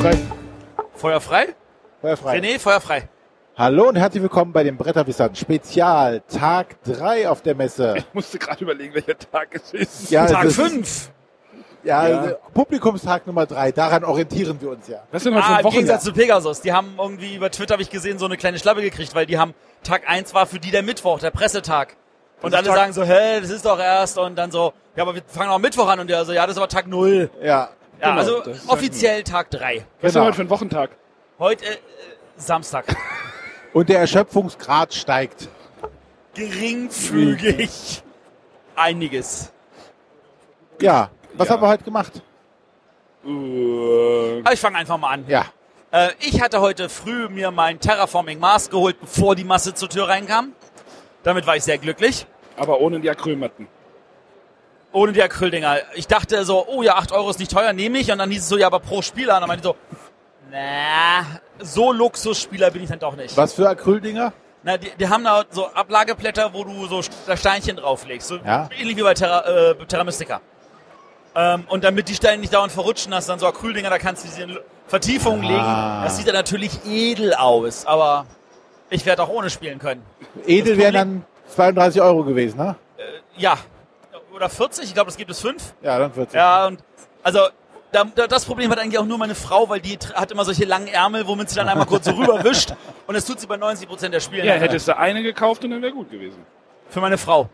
Feuer 0.00 0.12
frei. 0.12 0.18
Feuer 0.96 1.20
frei? 1.20 1.46
Feuer 2.00 2.16
frei. 2.16 2.38
René, 2.38 2.58
Feuer 2.58 2.80
frei. 2.80 3.08
Hallo 3.56 3.88
und 3.88 3.96
herzlich 3.96 4.22
willkommen 4.22 4.52
bei 4.52 4.62
den 4.64 4.76
Bretterwissern 4.76 5.34
Spezial 5.34 6.20
Tag 6.28 6.82
3 6.84 7.28
auf 7.28 7.42
der 7.42 7.54
Messe. 7.54 7.94
Ich 7.98 8.06
musste 8.12 8.38
gerade 8.38 8.62
überlegen, 8.64 8.94
welcher 8.94 9.16
Tag 9.16 9.48
es 9.54 9.72
ist. 9.72 10.10
Ja, 10.10 10.26
Tag 10.26 10.44
es 10.46 10.58
ist- 10.58 10.68
5. 10.68 11.10
Ja, 11.84 12.08
Ja. 12.08 12.18
also 12.20 12.34
Publikumstag 12.54 13.26
Nummer 13.26 13.46
3, 13.46 13.72
daran 13.72 14.04
orientieren 14.04 14.60
wir 14.60 14.70
uns 14.70 14.88
ja. 14.88 15.02
Was 15.12 15.24
heute 15.24 15.36
Ah, 15.36 15.60
im? 15.60 15.70
Gegensatz 15.70 16.04
zu 16.04 16.12
Pegasus. 16.12 16.60
Die 16.60 16.72
haben 16.72 16.94
irgendwie 16.98 17.34
über 17.36 17.50
Twitter, 17.50 17.74
habe 17.74 17.82
ich 17.82 17.90
gesehen, 17.90 18.18
so 18.18 18.24
eine 18.26 18.36
kleine 18.36 18.58
Schlappe 18.58 18.82
gekriegt, 18.82 19.14
weil 19.14 19.26
die 19.26 19.38
haben, 19.38 19.54
Tag 19.82 20.08
1 20.08 20.34
war 20.34 20.46
für 20.46 20.58
die 20.58 20.70
der 20.70 20.82
Mittwoch, 20.82 21.18
der 21.20 21.30
Pressetag. 21.30 21.96
Und 22.42 22.52
ist 22.52 22.56
alle 22.58 22.68
Tag- 22.68 22.76
sagen 22.76 22.92
so, 22.92 23.04
hä, 23.04 23.40
das 23.40 23.50
ist 23.50 23.64
doch 23.64 23.78
erst. 23.78 24.18
Und 24.18 24.36
dann 24.36 24.50
so, 24.50 24.72
ja, 24.96 25.02
aber 25.02 25.14
wir 25.14 25.22
fangen 25.26 25.50
auch 25.50 25.58
Mittwoch 25.58 25.88
an. 25.88 26.00
Und 26.00 26.08
der 26.10 26.24
so, 26.24 26.32
ja, 26.32 26.42
das 26.46 26.52
ist 26.56 26.58
aber 26.58 26.68
Tag 26.68 26.86
0. 26.86 27.30
Ja, 27.42 27.68
Ja, 28.04 28.10
Genau, 28.10 28.20
also 28.20 28.50
ist 28.50 28.68
offiziell 28.68 29.22
Tag 29.22 29.50
3. 29.50 29.76
Was 29.76 29.80
ist 29.80 29.86
denn 30.02 30.10
genau. 30.12 30.24
heute 30.26 30.36
für 30.36 30.42
ein 30.42 30.50
Wochentag? 30.50 30.90
Heute 31.38 31.64
äh, 31.64 31.76
Samstag. 32.36 32.84
Und 33.72 33.88
der 33.88 34.00
Erschöpfungsgrad 34.00 34.92
steigt. 34.94 35.48
Geringfügig. 36.34 38.02
Einiges. 38.76 39.52
Ja, 40.80 41.10
was 41.34 41.48
Ja. 41.48 41.54
haben 41.54 41.62
wir 41.62 41.68
heute 41.68 41.84
gemacht? 41.84 42.22
Aber 43.24 44.52
ich 44.52 44.60
fange 44.60 44.76
einfach 44.76 44.98
mal 44.98 45.10
an. 45.10 45.24
Ja, 45.28 45.46
Äh, 45.90 46.10
ich 46.20 46.42
hatte 46.42 46.60
heute 46.60 46.88
früh 46.88 47.28
mir 47.28 47.50
mein 47.52 47.78
Terraforming 47.80 48.38
Mars 48.40 48.68
geholt, 48.68 49.00
bevor 49.00 49.34
die 49.36 49.44
Masse 49.44 49.74
zur 49.74 49.88
Tür 49.88 50.08
reinkam. 50.08 50.52
Damit 51.22 51.46
war 51.46 51.56
ich 51.56 51.62
sehr 51.62 51.78
glücklich. 51.78 52.26
aber 52.56 52.80
ohne 52.80 53.00
die 53.00 53.08
Acrylmatten. 53.08 53.66
Ohne 54.94 55.12
die 55.12 55.22
Acryldinger. 55.22 55.78
Ich 55.96 56.06
dachte 56.06 56.44
so, 56.44 56.66
oh 56.68 56.82
ja, 56.82 56.94
8 56.94 57.12
Euro 57.12 57.28
ist 57.28 57.38
nicht 57.40 57.50
teuer, 57.50 57.72
nehme 57.74 57.98
ich. 57.98 58.10
Und 58.10 58.18
dann 58.18 58.30
hieß 58.30 58.42
es 58.42 58.48
so, 58.48 58.56
ja, 58.56 58.68
aber 58.68 58.78
pro 58.80 59.02
Spieler. 59.02 59.34
Und 59.34 59.40
dann 59.42 59.48
meinte 59.48 59.68
ich 59.68 59.74
so, 59.74 59.76
na, 60.50 61.26
so 61.58 61.92
Luxusspieler 61.92 62.70
bin 62.70 62.84
ich 62.84 62.88
dann 62.88 63.00
doch 63.00 63.16
nicht. 63.16 63.36
was 63.36 63.52
für 63.54 63.68
Acryldinger? 63.68 64.32
Na, 64.62 64.76
die, 64.78 64.90
die 64.98 65.08
haben 65.08 65.24
da 65.24 65.44
so 65.50 65.66
Ablageplätter, 65.66 66.54
wo 66.54 66.64
du 66.64 66.86
so 66.86 67.02
Steinchen 67.02 67.76
drauflegst. 67.76 68.28
So 68.28 68.36
Ja. 68.36 68.68
ähnlich 68.80 68.96
wie 68.96 69.02
bei 69.02 69.14
Terra, 69.14 69.44
äh, 69.72 69.74
Terra 69.86 70.04
Mystica. 70.04 70.40
Ähm, 71.36 71.64
und 71.68 71.82
damit 71.82 72.08
die 72.08 72.14
Steine 72.14 72.38
nicht 72.40 72.54
dauernd 72.54 72.70
verrutschen, 72.72 73.12
hast 73.12 73.28
du 73.28 73.32
dann 73.32 73.40
so 73.40 73.46
Acryldinger, 73.48 73.90
da 73.90 73.98
kannst 73.98 74.22
du 74.24 74.28
diese 74.28 74.62
Vertiefungen 74.86 75.44
Ah. 75.44 75.48
legen. 75.48 76.04
Das 76.04 76.16
sieht 76.16 76.28
dann 76.28 76.34
natürlich 76.36 76.78
edel 76.86 77.34
aus, 77.34 77.84
aber 77.84 78.26
ich 78.90 79.04
werde 79.04 79.24
auch 79.24 79.28
ohne 79.28 79.50
spielen 79.50 79.80
können. 79.80 80.02
Edel 80.46 80.78
wären 80.78 80.94
dann 80.94 81.24
32 81.48 82.00
Euro 82.00 82.22
gewesen, 82.22 82.58
ne? 82.58 82.76
Ja. 83.36 83.58
Oder 84.34 84.48
40, 84.48 84.84
ich 84.84 84.94
glaube, 84.94 85.10
es 85.10 85.16
gibt 85.16 85.30
es 85.30 85.40
fünf. 85.40 85.74
Ja, 85.80 85.98
dann 85.98 86.12
40. 86.12 86.34
Ja, 86.34 86.66
und 86.66 86.82
also 87.22 87.40
da, 87.92 88.02
da, 88.04 88.26
das 88.26 88.44
Problem 88.44 88.68
hat 88.70 88.80
eigentlich 88.80 88.98
auch 88.98 89.04
nur 89.04 89.18
meine 89.18 89.36
Frau, 89.36 89.68
weil 89.68 89.80
die 89.80 89.96
hat 90.14 90.32
immer 90.32 90.44
solche 90.44 90.64
langen 90.64 90.88
Ärmel, 90.88 91.28
womit 91.28 91.50
sie 91.50 91.54
dann 91.54 91.68
einmal 91.68 91.86
kurz 91.86 92.06
so 92.06 92.10
rüberwischt. 92.16 92.74
Und 93.06 93.14
das 93.14 93.24
tut 93.24 93.38
sie 93.38 93.46
bei 93.46 93.56
90 93.56 93.88
Prozent 93.88 94.12
der 94.12 94.18
Spiele. 94.18 94.44
Ja, 94.44 94.54
hättest 94.54 94.88
du 94.88 94.96
eine 94.96 95.22
gekauft 95.22 95.62
und 95.64 95.70
dann 95.70 95.82
wäre 95.82 95.92
gut 95.92 96.10
gewesen. 96.10 96.44
Für 96.88 97.00
meine 97.00 97.16
Frau. 97.16 97.48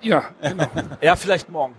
Ja, 0.00 0.24
genau. 0.42 0.66
Ja, 1.00 1.14
vielleicht 1.14 1.48
morgen. 1.48 1.76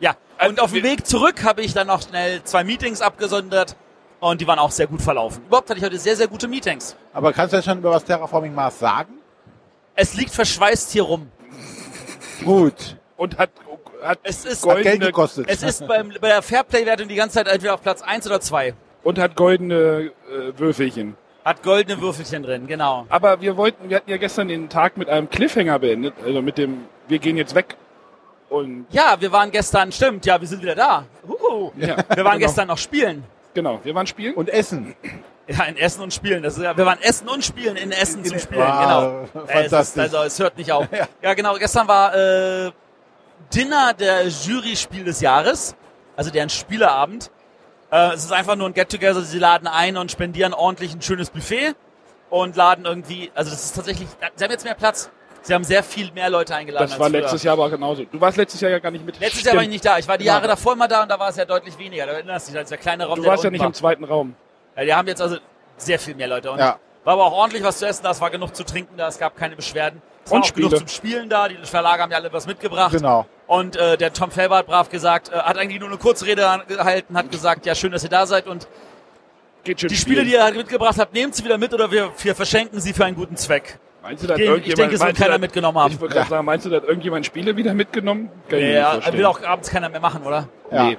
Ja, 0.00 0.16
und 0.46 0.58
auf 0.58 0.72
dem 0.72 0.82
Weg 0.82 1.06
zurück 1.06 1.44
habe 1.44 1.60
ich 1.60 1.74
dann 1.74 1.88
noch 1.88 2.00
schnell 2.02 2.42
zwei 2.44 2.64
Meetings 2.64 3.02
abgesondert 3.02 3.76
und 4.20 4.40
die 4.40 4.46
waren 4.46 4.58
auch 4.58 4.70
sehr 4.70 4.86
gut 4.86 5.02
verlaufen. 5.02 5.44
Überhaupt 5.44 5.68
hatte 5.68 5.78
ich 5.78 5.84
heute 5.84 5.98
sehr, 5.98 6.16
sehr 6.16 6.26
gute 6.26 6.48
Meetings. 6.48 6.96
Aber 7.12 7.34
kannst 7.34 7.52
du 7.52 7.58
jetzt 7.58 7.66
schon 7.66 7.78
über 7.78 7.90
was 7.90 8.04
Terraforming 8.04 8.54
Mars 8.54 8.78
sagen? 8.78 9.18
Es 9.94 10.14
liegt 10.14 10.30
verschweißt 10.30 10.90
hier 10.90 11.02
rum. 11.02 11.30
Gut. 12.44 12.96
Und 13.22 13.38
hat, 13.38 13.50
hat, 14.02 14.18
Es 14.24 14.44
ist, 14.44 14.66
Hat 14.66 14.74
Geld 14.74 14.84
goldene, 14.84 15.06
gekostet. 15.06 15.44
es 15.48 15.62
ist 15.62 15.86
beim, 15.86 16.12
bei 16.20 16.26
der 16.26 16.42
Fairplay-Wertung 16.42 17.06
die 17.06 17.14
ganze 17.14 17.34
Zeit 17.34 17.46
entweder 17.46 17.74
auf 17.74 17.80
Platz 17.80 18.02
1 18.02 18.26
oder 18.26 18.40
2. 18.40 18.74
und 19.04 19.16
hat 19.16 19.36
goldene 19.36 20.10
äh, 20.28 20.58
Würfelchen. 20.58 21.16
Hat 21.44 21.62
goldene 21.62 22.00
Würfelchen 22.00 22.42
drin, 22.42 22.66
genau. 22.66 23.06
Aber 23.10 23.40
wir 23.40 23.56
wollten, 23.56 23.88
wir 23.88 23.98
hatten 23.98 24.10
ja 24.10 24.16
gestern 24.16 24.48
den 24.48 24.68
Tag 24.68 24.96
mit 24.96 25.08
einem 25.08 25.30
Cliffhanger 25.30 25.78
beendet, 25.78 26.14
also 26.26 26.42
mit 26.42 26.58
dem, 26.58 26.86
wir 27.06 27.20
gehen 27.20 27.36
jetzt 27.36 27.54
weg. 27.54 27.76
Und 28.48 28.86
Ja, 28.90 29.14
wir 29.20 29.30
waren 29.30 29.52
gestern, 29.52 29.92
stimmt, 29.92 30.26
ja, 30.26 30.40
wir 30.40 30.48
sind 30.48 30.60
wieder 30.60 30.74
da. 30.74 31.06
Uh, 31.24 31.70
ja, 31.76 31.96
wir 31.96 32.24
waren 32.24 32.38
genau, 32.38 32.38
gestern 32.38 32.66
noch 32.66 32.78
spielen. 32.78 33.22
Genau, 33.54 33.78
wir 33.84 33.94
waren 33.94 34.08
spielen. 34.08 34.34
Und 34.34 34.48
Essen. 34.48 34.96
Ja, 35.46 35.64
in 35.64 35.76
Essen 35.76 36.02
und 36.02 36.14
Spielen. 36.14 36.42
Das 36.42 36.56
ist 36.56 36.62
ja, 36.62 36.76
wir 36.76 36.86
waren 36.86 37.00
Essen 37.02 37.28
und 37.28 37.44
Spielen 37.44 37.76
in 37.76 37.90
Essen 37.90 38.24
zum 38.24 38.38
Spielen. 38.38 38.60
Wow, 38.60 39.28
genau. 39.32 39.44
Es 39.44 39.44
ist, 39.44 39.52
fantastisch. 39.52 40.02
also 40.02 40.22
es 40.22 40.38
hört 40.38 40.56
nicht 40.56 40.70
auf. 40.72 40.86
ja. 41.22 41.34
genau. 41.34 41.54
Gestern 41.56 41.88
war 41.88 42.14
äh, 42.14 42.70
Dinner 43.54 43.94
der 43.94 44.26
Jury-Spiel 44.28 45.04
des 45.04 45.20
Jahres, 45.20 45.74
also 46.16 46.30
deren 46.30 46.50
Spieleabend. 46.50 47.30
Äh, 47.90 48.14
es 48.14 48.24
ist 48.24 48.32
einfach 48.32 48.56
nur 48.56 48.68
ein 48.68 48.74
Get-Together. 48.74 49.20
Sie 49.22 49.38
laden 49.38 49.66
ein 49.68 49.96
und 49.96 50.10
spendieren 50.10 50.54
ordentlich 50.54 50.94
ein 50.94 51.02
schönes 51.02 51.30
Buffet 51.30 51.74
und 52.30 52.56
laden 52.56 52.84
irgendwie. 52.84 53.30
Also 53.34 53.50
das 53.50 53.64
ist 53.64 53.76
tatsächlich. 53.76 54.08
Sie 54.36 54.44
haben 54.44 54.50
jetzt 54.50 54.64
mehr 54.64 54.74
Platz. 54.74 55.10
Sie 55.44 55.52
haben 55.52 55.64
sehr 55.64 55.82
viel 55.82 56.12
mehr 56.12 56.30
Leute 56.30 56.54
eingeladen. 56.54 56.88
Das 56.88 56.98
war 57.00 57.08
früher. 57.10 57.20
letztes 57.20 57.42
Jahr 57.42 57.54
aber 57.54 57.68
genauso. 57.68 58.04
Du 58.04 58.20
warst 58.20 58.36
letztes 58.36 58.60
Jahr 58.60 58.70
ja 58.70 58.78
gar 58.78 58.92
nicht 58.92 59.04
mit. 59.04 59.18
Letztes 59.18 59.42
Jahr 59.42 59.54
war 59.56 59.62
ich 59.62 59.66
Stimmt. 59.66 59.72
nicht 59.72 59.84
da. 59.84 59.98
Ich 59.98 60.06
war 60.06 60.16
die 60.16 60.24
Genau. 60.24 60.36
Jahre 60.36 60.46
davor 60.46 60.74
immer 60.74 60.86
da 60.86 61.02
und 61.02 61.08
da 61.10 61.18
war 61.18 61.30
es 61.30 61.36
ja 61.36 61.44
deutlich 61.44 61.76
weniger. 61.78 62.06
Da 62.06 62.12
erinnerst 62.12 62.46
du 62.48 62.52
dich, 62.52 62.58
als 62.60 62.68
der 62.68 62.78
kleine 62.78 63.06
Raum. 63.06 63.16
Du 63.16 63.26
warst 63.26 63.42
ja 63.42 63.50
nicht 63.50 63.60
unten 63.60 63.70
im 63.70 63.74
zweiten 63.74 64.04
Raum. 64.04 64.36
ja, 64.76 64.84
die 64.84 64.94
haben 64.94 65.08
jetzt 65.08 65.20
also 65.20 65.36
sehr 65.76 65.98
viel 65.98 66.14
mehr 66.14 66.28
Leute. 66.28 66.50
Und 66.52 66.58
Ja. 66.60 66.78
War 67.04 67.14
aber 67.14 67.24
auch 67.24 67.32
ordentlich 67.32 67.64
was 67.64 67.78
zu 67.78 67.86
essen 67.86 68.04
da, 68.04 68.12
es 68.12 68.20
war 68.20 68.30
genug 68.30 68.54
zu 68.54 68.62
trinken 68.64 68.96
da, 68.96 69.08
es 69.08 69.18
gab 69.18 69.36
keine 69.36 69.56
Beschwerden. 69.56 70.00
Es 70.24 70.30
Und 70.32 70.42
auch 70.44 70.54
genug 70.54 70.76
zum 70.78 70.88
Spielen 70.88 71.28
da, 71.28 71.48
die 71.48 71.56
Verlage 71.64 72.02
haben 72.02 72.10
ja 72.12 72.18
alle 72.18 72.32
was 72.32 72.46
mitgebracht. 72.46 72.92
Genau. 72.92 73.26
Und 73.46 73.76
äh, 73.76 73.96
der 73.96 74.12
Tom 74.12 74.30
Felber 74.30 74.58
hat 74.58 74.66
brav 74.66 74.88
gesagt, 74.88 75.30
äh, 75.30 75.32
hat 75.36 75.58
eigentlich 75.58 75.80
nur 75.80 75.88
eine 75.88 75.98
Kurzrede 75.98 76.62
gehalten, 76.68 77.16
hat 77.16 77.30
gesagt, 77.30 77.66
ja 77.66 77.74
schön, 77.74 77.92
dass 77.92 78.04
ihr 78.04 78.10
da 78.10 78.24
seid 78.26 78.46
und 78.46 78.68
die 79.66 79.72
Spiele, 79.76 79.94
spielen. 79.96 80.24
die 80.26 80.32
ihr 80.32 80.42
halt 80.42 80.56
mitgebracht 80.56 80.96
habt, 80.98 81.12
nehmt 81.14 81.34
sie 81.34 81.44
wieder 81.44 81.58
mit 81.58 81.72
oder 81.74 81.90
wir, 81.90 82.10
wir 82.22 82.34
verschenken 82.34 82.80
sie 82.80 82.92
für 82.92 83.04
einen 83.04 83.16
guten 83.16 83.36
Zweck. 83.36 83.78
Meinst 84.02 84.22
du, 84.24 84.26
dass 84.26 84.38
Ich 84.38 84.44
irgendjemand, 84.46 84.78
denke, 84.80 84.94
es 84.96 85.00
wird 85.00 85.16
keiner 85.16 85.30
dass- 85.32 85.40
mitgenommen 85.40 85.78
haben. 85.78 85.92
Ich 85.92 86.00
wollte 86.00 86.14
gerade 86.14 86.30
sagen, 86.30 86.44
meinst 86.44 86.66
du, 86.66 86.70
dass 86.70 86.82
irgendjemand 86.82 87.24
Spiele 87.26 87.56
wieder 87.56 87.72
mitgenommen? 87.74 88.30
Kann 88.48 88.58
ich 88.58 88.74
Ja, 88.74 88.92
vorstellen. 88.92 89.18
will 89.18 89.26
auch 89.26 89.42
abends 89.44 89.70
keiner 89.70 89.88
mehr 89.88 90.00
machen, 90.00 90.22
oder? 90.24 90.48
Ja. 90.72 90.84
Nee. 90.84 90.98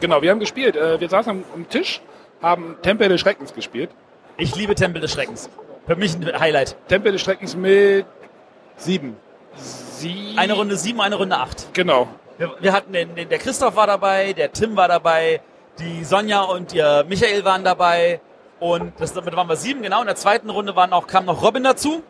Genau, 0.00 0.20
wir 0.22 0.30
haben 0.30 0.40
gespielt. 0.40 0.76
Äh, 0.76 1.00
Wir 1.00 1.08
saßen 1.08 1.44
am 1.54 1.68
Tisch, 1.68 2.00
haben 2.42 2.76
Tempel 2.82 3.08
des 3.08 3.20
Schreckens 3.20 3.54
gespielt. 3.54 3.90
Ich 4.36 4.54
liebe 4.56 4.74
Tempel 4.74 5.00
des 5.00 5.12
Schreckens. 5.12 5.48
Für 5.86 5.96
mich 5.96 6.14
ein 6.16 6.38
Highlight. 6.40 6.76
Tempel 6.88 7.12
des 7.12 7.20
Schreckens 7.22 7.54
mit 7.56 8.06
Sieben. 8.76 9.16
sie. 9.54 10.34
Eine 10.36 10.52
Runde 10.54 10.76
sieben, 10.76 11.00
eine 11.00 11.16
Runde 11.16 11.36
acht. 11.36 11.72
Genau. 11.72 12.08
Wir, 12.38 12.52
wir 12.60 12.72
hatten 12.72 12.92
den, 12.92 13.14
den, 13.14 13.28
der 13.28 13.38
Christoph 13.38 13.76
war 13.76 13.86
dabei, 13.86 14.32
der 14.34 14.52
Tim 14.52 14.76
war 14.76 14.88
dabei, 14.88 15.40
die 15.78 16.04
Sonja 16.04 16.42
und 16.42 16.74
ihr 16.74 17.04
Michael 17.08 17.44
waren 17.44 17.64
dabei 17.64 18.20
und 18.60 18.92
das, 19.00 19.14
damit 19.14 19.34
waren 19.36 19.48
wir 19.48 19.56
sieben, 19.56 19.80
genau. 19.82 20.00
In 20.00 20.06
der 20.06 20.16
zweiten 20.16 20.50
Runde 20.50 20.76
waren 20.76 20.92
auch, 20.92 21.06
kam 21.06 21.24
noch 21.24 21.42
Robin 21.42 21.64
dazu 21.64 22.02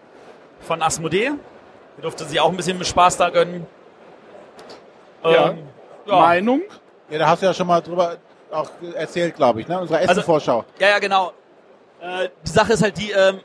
von 0.60 0.82
Asmodee. 0.82 1.32
Die 1.98 2.03
durfte 2.03 2.25
sich 2.25 2.41
auch 2.41 2.48
ein 2.50 2.56
bisschen 2.56 2.78
mit 2.78 2.87
Spaß 2.88 3.16
da 3.19 3.31
gönnen. 3.31 3.66
Ja. 5.22 5.50
Ähm, 5.50 5.58
ja. 6.06 6.16
Meinung? 6.20 6.62
Ja, 7.10 7.19
da 7.19 7.28
hast 7.28 7.43
du 7.43 7.47
ja 7.47 7.54
schon 7.54 7.66
mal 7.66 7.81
drüber 7.81 8.16
auch 8.50 8.70
erzählt, 8.94 9.37
glaube 9.37 9.60
ich, 9.60 9.69
ne? 9.69 9.78
Unsere 9.81 9.98
Also- 10.00 10.12
Essen-Vorschau. 10.12 10.64
ja, 10.78 10.88
ja, 10.88 10.98
genau. 10.98 11.32
Äh, 12.00 12.28
die 12.44 12.50
Sache 12.50 12.72
ist 12.75 12.82
halt 12.82 12.97
die, 12.98 13.10
ähm, 13.12 13.41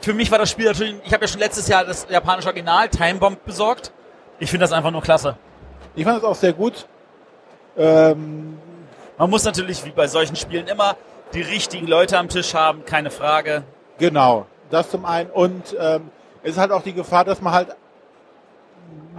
für 0.00 0.14
mich 0.14 0.30
war 0.30 0.38
das 0.38 0.50
Spiel 0.50 0.66
natürlich, 0.66 0.96
ich 1.04 1.12
habe 1.12 1.24
ja 1.24 1.28
schon 1.28 1.40
letztes 1.40 1.68
Jahr 1.68 1.84
das 1.84 2.06
japanische 2.08 2.48
Original 2.48 2.88
Time 2.88 3.14
Bomb 3.18 3.44
besorgt. 3.44 3.92
Ich 4.38 4.50
finde 4.50 4.64
das 4.64 4.72
einfach 4.72 4.90
nur 4.90 5.02
klasse. 5.02 5.36
Ich 5.94 6.04
fand 6.04 6.18
es 6.18 6.24
auch 6.24 6.34
sehr 6.34 6.52
gut. 6.52 6.86
Ähm, 7.76 8.58
Man 9.18 9.30
muss 9.30 9.44
natürlich, 9.44 9.84
wie 9.84 9.90
bei 9.90 10.06
solchen 10.06 10.36
Spielen 10.36 10.66
immer, 10.68 10.96
die 11.34 11.40
richtigen 11.42 11.86
Leute 11.86 12.18
am 12.18 12.28
Tisch 12.28 12.54
haben, 12.54 12.84
keine 12.84 13.10
Frage. 13.10 13.64
genau, 13.98 14.46
das 14.70 14.90
zum 14.90 15.04
einen. 15.04 15.30
Und 15.30 15.76
ähm, 15.78 16.10
es 16.42 16.52
ist 16.52 16.58
halt 16.58 16.70
auch 16.72 16.82
die 16.82 16.92
Gefahr, 16.92 17.24
dass 17.24 17.40
man 17.40 17.52
halt 17.52 17.68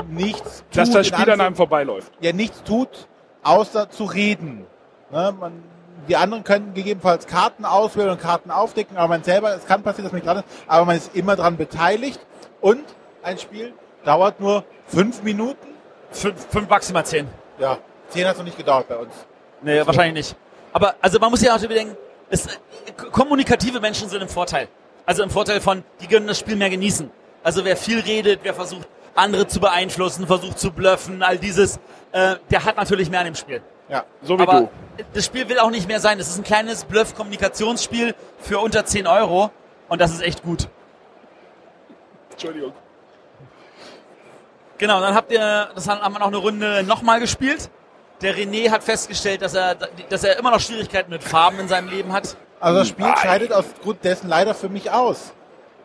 nichts 0.09 0.63
tut. 0.71 0.77
Dass 0.77 0.91
das 0.91 1.07
Spiel 1.07 1.30
an 1.31 1.41
einem 1.41 1.56
vorbeiläuft. 1.56 2.12
ja 2.21 2.31
nichts 2.33 2.63
tut, 2.63 3.07
außer 3.44 3.89
zu 3.89 4.06
reden. 4.06 4.65
Ne? 5.12 5.33
Man, 5.39 5.63
die 6.07 6.15
anderen 6.15 6.44
können 6.44 6.73
gegebenenfalls 6.73 7.27
Karten 7.27 7.65
auswählen 7.65 8.09
und 8.09 8.21
Karten 8.21 8.51
aufdecken, 8.51 8.97
aber 8.97 9.09
man 9.09 9.23
selber, 9.23 9.55
es 9.55 9.65
kann 9.65 9.83
passieren, 9.83 10.05
dass 10.05 10.11
man 10.11 10.21
nicht 10.21 10.27
dran 10.27 10.38
ist, 10.38 10.45
aber 10.67 10.85
man 10.85 10.97
ist 10.97 11.15
immer 11.15 11.35
dran 11.35 11.57
beteiligt. 11.57 12.19
Und 12.61 12.83
ein 13.23 13.38
Spiel 13.38 13.73
dauert 14.05 14.39
nur 14.39 14.63
fünf 14.88 15.23
Minuten. 15.23 15.67
Fünf, 16.11 16.47
fünf 16.49 16.69
maximal 16.69 17.05
zehn. 17.05 17.27
Ja, 17.59 17.77
zehn 18.09 18.25
hat 18.25 18.33
es 18.33 18.38
noch 18.38 18.45
nicht 18.45 18.57
gedauert 18.57 18.88
bei 18.88 18.95
uns. 18.95 19.13
Nee, 19.61 19.85
wahrscheinlich 19.85 20.27
nicht. 20.27 20.35
Aber 20.71 20.95
also 21.01 21.19
man 21.19 21.31
muss 21.31 21.41
ja 21.41 21.55
auch 21.55 21.59
bedenken, 21.59 21.97
es, 22.29 22.47
kommunikative 23.11 23.79
Menschen 23.79 24.09
sind 24.09 24.21
im 24.21 24.29
Vorteil. 24.29 24.67
Also 25.05 25.23
im 25.23 25.29
Vorteil 25.29 25.61
von, 25.61 25.83
die 26.01 26.07
können 26.07 26.27
das 26.27 26.39
Spiel 26.39 26.55
mehr 26.55 26.69
genießen. 26.69 27.09
Also 27.44 27.65
wer 27.65 27.77
viel 27.77 27.99
redet, 27.99 28.41
wer 28.44 28.53
versucht, 28.53 28.88
andere 29.15 29.47
zu 29.47 29.59
beeinflussen, 29.59 30.27
versucht 30.27 30.59
zu 30.59 30.71
bluffen, 30.71 31.23
all 31.23 31.38
dieses, 31.38 31.77
äh, 32.11 32.35
der 32.51 32.63
hat 32.65 32.77
natürlich 32.77 33.09
mehr 33.09 33.21
an 33.21 33.25
dem 33.25 33.35
Spiel. 33.35 33.61
Ja, 33.89 34.04
So 34.22 34.38
wie 34.38 34.44
Aber 34.44 34.62
du. 34.62 34.69
das 35.13 35.25
Spiel 35.25 35.48
will 35.50 35.60
auch 35.60 35.69
nicht 35.69 35.88
mehr 35.88 36.00
sein. 36.00 36.19
Es 36.19 36.28
ist 36.28 36.38
ein 36.38 36.44
kleines 36.44 36.86
Bluff-Kommunikationsspiel 36.86 38.16
für 38.39 38.60
unter 38.60 38.86
10 38.86 39.07
Euro 39.07 39.51
und 39.88 40.01
das 40.01 40.12
ist 40.12 40.22
echt 40.22 40.44
gut. 40.44 40.68
Entschuldigung. 42.31 42.74
Genau, 44.78 45.01
dann 45.01 45.16
habt 45.16 45.31
ihr, 45.31 45.69
das 45.74 45.88
haben 45.88 46.13
wir 46.13 46.19
noch 46.19 46.28
eine 46.28 46.38
Runde 46.38 46.84
nochmal 46.84 47.19
gespielt. 47.19 47.69
Der 48.22 48.36
René 48.36 48.69
hat 48.69 48.84
festgestellt, 48.84 49.42
dass 49.42 49.54
er, 49.54 49.75
dass 50.10 50.24
er 50.24 50.38
immer 50.38 50.51
noch 50.51 50.60
Schwierigkeiten 50.60 51.10
mit 51.12 51.24
Farben 51.24 51.60
in 51.60 51.68
seinem 51.68 51.88
Leben 51.90 52.13
hat. 52.13 52.36
Also 52.60 52.80
das 52.80 52.88
Spiel 52.88 53.12
scheidet 53.18 53.54
aufgrund 53.54 54.04
dessen 54.04 54.28
leider 54.28 54.54
für 54.54 54.69
mich 54.69 54.92
aus. 54.92 55.33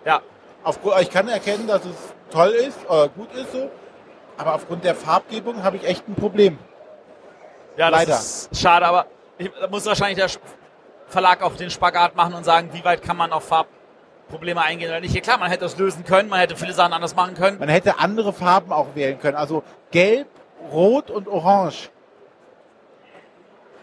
Ja. 0.05 0.21
Aufgrund, 0.65 1.01
ich 1.01 1.11
kann 1.11 1.29
erkennen, 1.29 1.67
dass 1.67 1.85
es 1.85 1.97
toll 2.31 2.51
ist 2.51 2.79
oder 2.89 3.09
gut 3.09 3.33
ist 3.35 3.53
so, 3.53 3.71
aber 4.37 4.55
aufgrund 4.55 4.85
der 4.85 4.95
Farbgebung 4.95 5.63
habe 5.63 5.77
ich 5.77 5.85
echt 5.85 6.09
ein 6.09 6.15
Problem. 6.15 6.59
Ja, 7.77 7.91
das 7.91 8.01
Leider. 8.01 8.15
ist 8.15 8.57
schade, 8.61 8.87
aber 8.87 9.07
ich, 9.39 9.51
da 9.61 9.67
muss 9.69 9.87
wahrscheinlich 9.87 10.19
der 10.19 10.29
Verlag 11.09 11.43
auch 11.43 11.55
den 11.57 11.71
Spagat 11.71 12.15
machen 12.17 12.35
und 12.35 12.45
sagen, 12.45 12.71
wie 12.73 12.85
weit 12.85 13.03
kann 13.03 13.17
man 13.17 13.33
auf 13.33 13.45
Farbprobleme 13.45 14.61
eingehen 14.63 14.91
oder 14.91 15.01
nicht. 15.01 15.15
Ja, 15.15 15.21
klar, 15.21 15.39
man 15.39 15.51
hätte 15.51 15.65
das 15.65 15.77
lösen 15.79 16.05
können, 16.05 16.29
man 16.29 16.41
hätte 16.41 16.57
viele 16.57 16.73
Sachen 16.75 16.93
anders 16.93 17.15
machen 17.17 17.35
können. 17.35 17.59
Man 17.59 17.69
hätte 17.69 17.99
andere 17.99 18.33
Farben 18.33 18.73
auch 18.73 18.89
wählen 18.95 19.19
können. 19.19 19.37
Also 19.37 19.63
gelb, 19.91 20.29
rot 20.71 21.11
und 21.11 21.29
orange. 21.29 21.91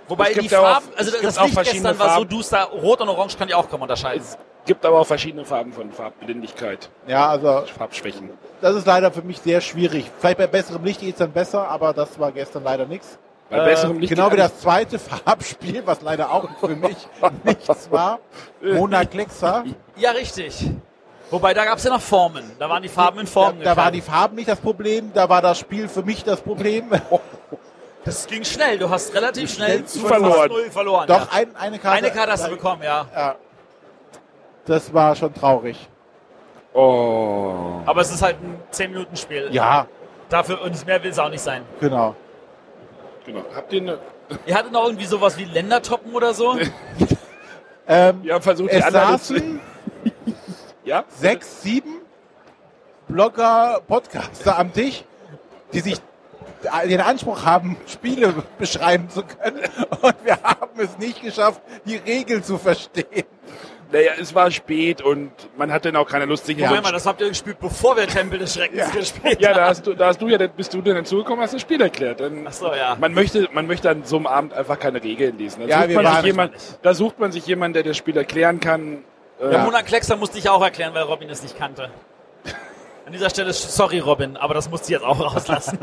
Wobei 0.07 0.33
die 0.33 0.47
ja 0.47 0.59
auch- 0.59 0.63
Farben, 0.63 0.88
also 0.97 1.12
das 1.21 1.39
Licht 1.39 1.53
verschiedene 1.53 1.89
gestern 1.89 2.00
war 2.00 2.07
so 2.09 2.13
Farben. 2.15 2.30
duster, 2.30 2.63
rot 2.65 3.01
und 3.01 3.09
orange 3.09 3.38
kann 3.38 3.47
ich 3.47 3.53
auch 3.53 3.69
kaum 3.69 3.81
unterscheiden. 3.83 4.24
Es 4.24 4.38
gibt 4.65 4.83
aber 4.86 5.00
auch 5.00 5.06
verschiedene 5.07 5.45
Farben 5.45 5.71
von 5.71 5.91
Farbblindigkeit, 5.91 6.89
Ja, 7.07 7.30
also 7.30 7.63
Farbschwächen. 7.77 8.31
das 8.62 8.75
ist 8.75 8.88
leider 8.88 9.12
für 9.12 9.21
mich 9.21 9.39
sehr 9.39 9.62
schwierig. 9.62 10.09
Vielleicht 10.19 10.38
bei 10.39 10.47
besserem 10.47 10.83
Licht 10.83 11.01
geht 11.01 11.13
es 11.13 11.19
dann 11.19 11.31
besser, 11.31 11.68
aber 11.68 11.94
das 11.94 12.19
war 12.19 12.31
gestern 12.31 12.63
leider 12.63 12.86
nichts. 12.86 13.19
Bei 13.50 13.57
Äh, 13.57 13.66
besserem 13.66 14.00
Licht 14.00 14.13
Genau 14.13 14.31
wie 14.31 14.38
das 14.38 14.60
zweite 14.60 15.00
Farbspiel, 15.00 15.81
was 15.86 16.01
leider 16.01 16.31
auch 16.31 16.48
für 16.60 16.69
mich 16.69 16.98
nichts 17.44 17.92
war. 17.92 18.19
Mona 18.62 19.06
Klexa. 19.06 19.63
Ja, 19.96 20.12
richtig. 20.12 20.69
Wobei, 21.31 21.54
da 21.54 21.66
gab 21.66 21.78
es 21.78 21.84
ja 21.84 21.92
noch 21.92 22.01
Formen. 22.01 22.51
Da 22.57 22.69
waren 22.69 22.81
die 22.81 22.90
Farben 22.90 23.19
in 23.19 23.28
Formen 23.28 23.60
Da, 23.60 23.75
da 23.75 23.78
waren 23.78 23.94
die 23.94 24.01
Farben 24.01 24.36
nicht 24.36 24.50
das 24.50 24.60
Problem, 24.60 25.12
da 25.13 25.30
war 25.30 25.42
das 25.42 25.60
Spiel 25.60 25.88
für 25.88 26.01
mich 26.04 26.24
das 26.24 26.42
Problem. 26.42 26.90
Das 28.06 28.25
ging 28.28 28.46
schnell. 28.46 28.80
Du 28.80 28.90
hast 28.90 29.13
relativ 29.13 29.54
schnell 29.54 29.84
zu 29.84 30.00
verloren. 30.00 30.48
0 30.48 30.72
verloren. 30.72 31.06
Doch, 31.06 31.19
ja. 31.19 31.38
ein, 31.38 31.54
eine 31.57 31.78
Karte. 31.78 31.98
Eine 31.98 32.12
Karte 32.12 32.31
hast 32.31 32.48
du 32.48 32.51
bekommen, 32.51 32.81
ja. 32.81 33.06
Ja. 33.13 33.36
Das 34.66 34.92
war 34.94 35.13
schon 35.18 35.34
traurig. 35.34 35.90
Oh. 36.74 37.81
Aber 37.86 38.00
es 38.00 38.10
ist 38.10 38.22
halt 38.22 38.38
ein 38.42 38.57
10-Minuten-Spiel. 38.72 39.50
Ja, 39.51 39.86
Dafür 40.30 40.62
und 40.62 40.86
mehr 40.88 41.04
will 41.04 41.12
es 41.12 41.19
auch 41.19 41.30
nicht 41.30 41.42
sein. 41.42 41.63
genau. 41.81 42.16
Genau. 43.29 43.45
Habt 43.53 43.71
ihr 43.73 43.81
eine, 43.81 43.99
Ihr 44.47 44.55
hattet 44.55 44.71
noch 44.71 44.85
irgendwie 44.85 45.05
sowas 45.05 45.37
wie 45.37 45.45
Ländertoppen 45.45 46.13
oder 46.13 46.33
so? 46.33 46.57
Ähm, 47.91 48.21
wir 48.21 48.35
haben 48.35 48.43
versucht, 48.43 48.71
die 48.71 48.75
es 48.75 48.83
anderen 48.83 49.17
zu, 49.19 49.33
saßen 49.33 49.59
ja? 50.85 51.03
sechs, 51.07 51.63
sieben 51.63 52.01
Blogger, 53.07 53.81
Podcaster 53.87 54.59
am 54.59 54.71
Tisch, 54.71 55.03
die 55.73 55.79
sich 55.79 55.97
den 56.87 57.01
Anspruch 57.01 57.43
haben, 57.45 57.77
Spiele 57.87 58.43
beschreiben 58.59 59.09
zu 59.09 59.23
können. 59.23 59.63
Und 60.01 60.15
wir 60.23 60.37
haben 60.43 60.79
es 60.79 60.99
nicht 60.99 61.23
geschafft, 61.23 61.63
die 61.85 61.95
Regeln 61.95 62.43
zu 62.43 62.59
verstehen. 62.59 63.25
Naja, 63.91 64.12
es 64.19 64.36
war 64.36 64.51
spät 64.51 65.01
und 65.01 65.31
man 65.57 65.71
hatte 65.71 65.91
dann 65.91 66.00
auch 66.00 66.07
keine 66.07 66.25
Lust, 66.25 66.45
sich 66.45 66.56
Moment 66.57 66.77
ein 66.77 66.83
mal, 66.83 66.91
das 66.91 67.07
habt 67.07 67.21
ihr 67.21 67.30
gespielt, 67.30 67.59
bevor 67.59 67.97
wir 67.97 68.06
Tempel 68.07 68.38
des 68.38 68.53
Schreckens 68.53 68.91
gespielt 68.91 69.41
Ja, 69.41 69.50
haben. 69.50 69.56
da 69.57 69.65
hast 69.68 69.88
du, 69.88 69.94
da 69.95 70.07
hast 70.07 70.21
du 70.21 70.27
ja, 70.27 70.38
bist 70.47 70.74
du 70.75 70.81
dann 70.83 70.95
dazugekommen, 70.95 71.41
hast 71.44 71.56
das 71.56 71.62
Spiel 71.62 71.81
erklärt. 71.81 72.19
Dann, 72.19 72.45
Ach 72.47 72.53
so, 72.53 72.71
ja. 72.74 72.95
Man 73.00 73.13
möchte, 73.15 73.50
man 73.51 73.65
möchte 73.65 73.89
an 73.89 74.03
so 74.03 74.18
einem 74.18 74.27
Abend 74.27 74.53
einfach 74.53 74.77
keine 74.77 75.01
Regeln 75.03 75.39
lesen. 75.39 75.62
Da, 75.62 75.68
Ja, 75.68 75.77
sucht, 75.80 75.89
wir 75.89 75.95
man 75.95 76.06
waren- 76.06 76.15
sich 76.18 76.25
jemand, 76.25 76.53
da 76.83 76.94
sucht 76.94 77.19
man 77.19 77.31
sich 77.31 77.47
jemanden, 77.47 77.74
der 77.74 77.83
das 77.83 77.97
Spiel 77.97 78.15
erklären 78.15 78.59
kann. 78.59 79.03
Äh, 79.41 79.53
Ja. 79.53 79.63
Mona 79.63 79.81
Kleckser 79.81 80.18
musste 80.18 80.38
ich 80.38 80.47
auch 80.50 80.62
erklären, 80.62 80.94
weil 80.94 81.03
Robin 81.03 81.27
es 81.30 81.41
nicht 81.41 81.57
kannte. 81.57 81.89
An 83.07 83.12
dieser 83.13 83.31
Stelle, 83.31 83.51
sorry 83.53 83.97
Robin, 83.97 84.38
aber 84.38 84.53
das 84.53 84.69
musste 84.69 84.86
ich 84.86 84.91
jetzt 85.00 85.03
auch 85.03 85.19
rauslassen. 85.19 85.80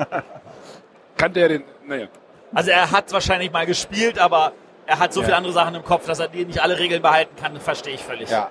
Kannte 1.17 1.41
er 1.41 1.49
den, 1.49 1.65
naja. 1.87 2.07
Also 2.55 2.71
er 2.71 2.91
hat 2.93 3.13
wahrscheinlich 3.13 3.51
mal 3.51 3.67
gespielt, 3.67 4.19
aber 4.21 4.53
er 4.87 4.99
hat 4.99 5.13
so 5.13 5.21
Ja. 5.21 5.27
viele 5.27 5.37
andere 5.37 5.53
Sachen 5.53 5.75
im 5.75 5.85
Kopf, 5.85 6.07
dass 6.07 6.19
er 6.21 6.29
die 6.29 6.45
nicht 6.45 6.61
alle 6.63 6.79
Regeln 6.79 7.03
behalten 7.03 7.35
kann, 7.41 7.59
verstehe 7.61 7.95
ich 7.95 8.03
völlig. 8.05 8.31
Ja. 8.31 8.51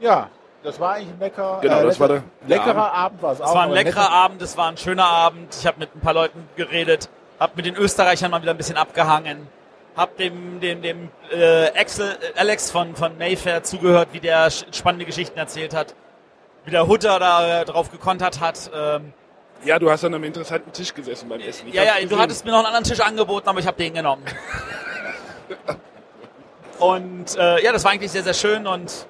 Ja, 0.00 0.28
das 0.62 0.78
war 0.78 0.94
eigentlich 0.94 1.08
ein 1.10 1.18
lecker, 1.20 1.58
Genau, 1.60 1.82
das 1.82 1.84
lecker, 1.98 2.00
war 2.00 2.08
der- 2.08 2.22
der 2.42 2.48
leckerer 2.58 2.92
Abend 2.92 3.22
war 3.22 3.32
es 3.32 3.40
auch. 3.40 3.48
Es 3.48 3.54
war 3.54 3.62
ein 3.64 3.70
leckerer 3.72 4.00
netter- 4.02 4.10
Abend, 4.12 4.42
es 4.42 4.56
war 4.56 4.68
ein 4.68 4.76
schöner 4.76 5.06
Abend. 5.06 5.56
Ich 5.58 5.66
habe 5.66 5.78
mit 5.80 5.94
ein 5.94 6.00
paar 6.00 6.14
Leuten 6.14 6.48
geredet, 6.56 7.08
habe 7.40 7.52
mit 7.56 7.66
den 7.66 7.76
Österreichern 7.76 8.30
mal 8.30 8.42
wieder 8.42 8.52
ein 8.52 8.56
bisschen 8.56 8.76
abgehangen, 8.76 9.48
habe 9.96 10.12
dem, 10.18 10.60
dem, 10.60 10.82
dem 10.82 11.10
äh, 11.32 11.68
Axel, 11.78 12.16
äh, 12.34 12.38
Alex 12.38 12.70
von, 12.70 12.94
von 12.94 13.18
Mayfair 13.18 13.62
zugehört, 13.64 14.08
wie 14.12 14.20
der 14.20 14.50
spannende 14.50 15.04
Geschichten 15.04 15.38
erzählt 15.38 15.74
hat, 15.74 15.94
wie 16.64 16.70
der 16.70 16.86
Hutter 16.86 17.18
da 17.18 17.62
äh, 17.62 17.64
drauf 17.64 17.90
gekontert 17.90 18.40
hat. 18.40 18.70
Ähm, 18.74 19.12
Ja, 19.64 19.80
du 19.80 19.90
hast 19.90 20.04
an 20.04 20.14
einem 20.14 20.22
interessanten 20.22 20.72
Tisch 20.72 20.94
gesessen 20.94 21.28
beim 21.28 21.40
Essen. 21.40 21.66
Ich 21.66 21.74
ja, 21.74 21.82
ja, 21.82 21.94
du 21.96 22.02
gesehen. 22.02 22.18
hattest 22.20 22.44
mir 22.44 22.52
noch 22.52 22.58
einen 22.58 22.66
anderen 22.66 22.84
Tisch 22.84 23.00
angeboten, 23.00 23.48
aber 23.48 23.58
ich 23.58 23.66
habe 23.66 23.76
den 23.76 23.94
genommen. 23.94 24.22
Und 26.78 27.36
äh, 27.36 27.62
ja, 27.64 27.72
das 27.72 27.84
war 27.84 27.90
eigentlich 27.92 28.12
sehr, 28.12 28.22
sehr 28.22 28.34
schön 28.34 28.66
und 28.66 29.06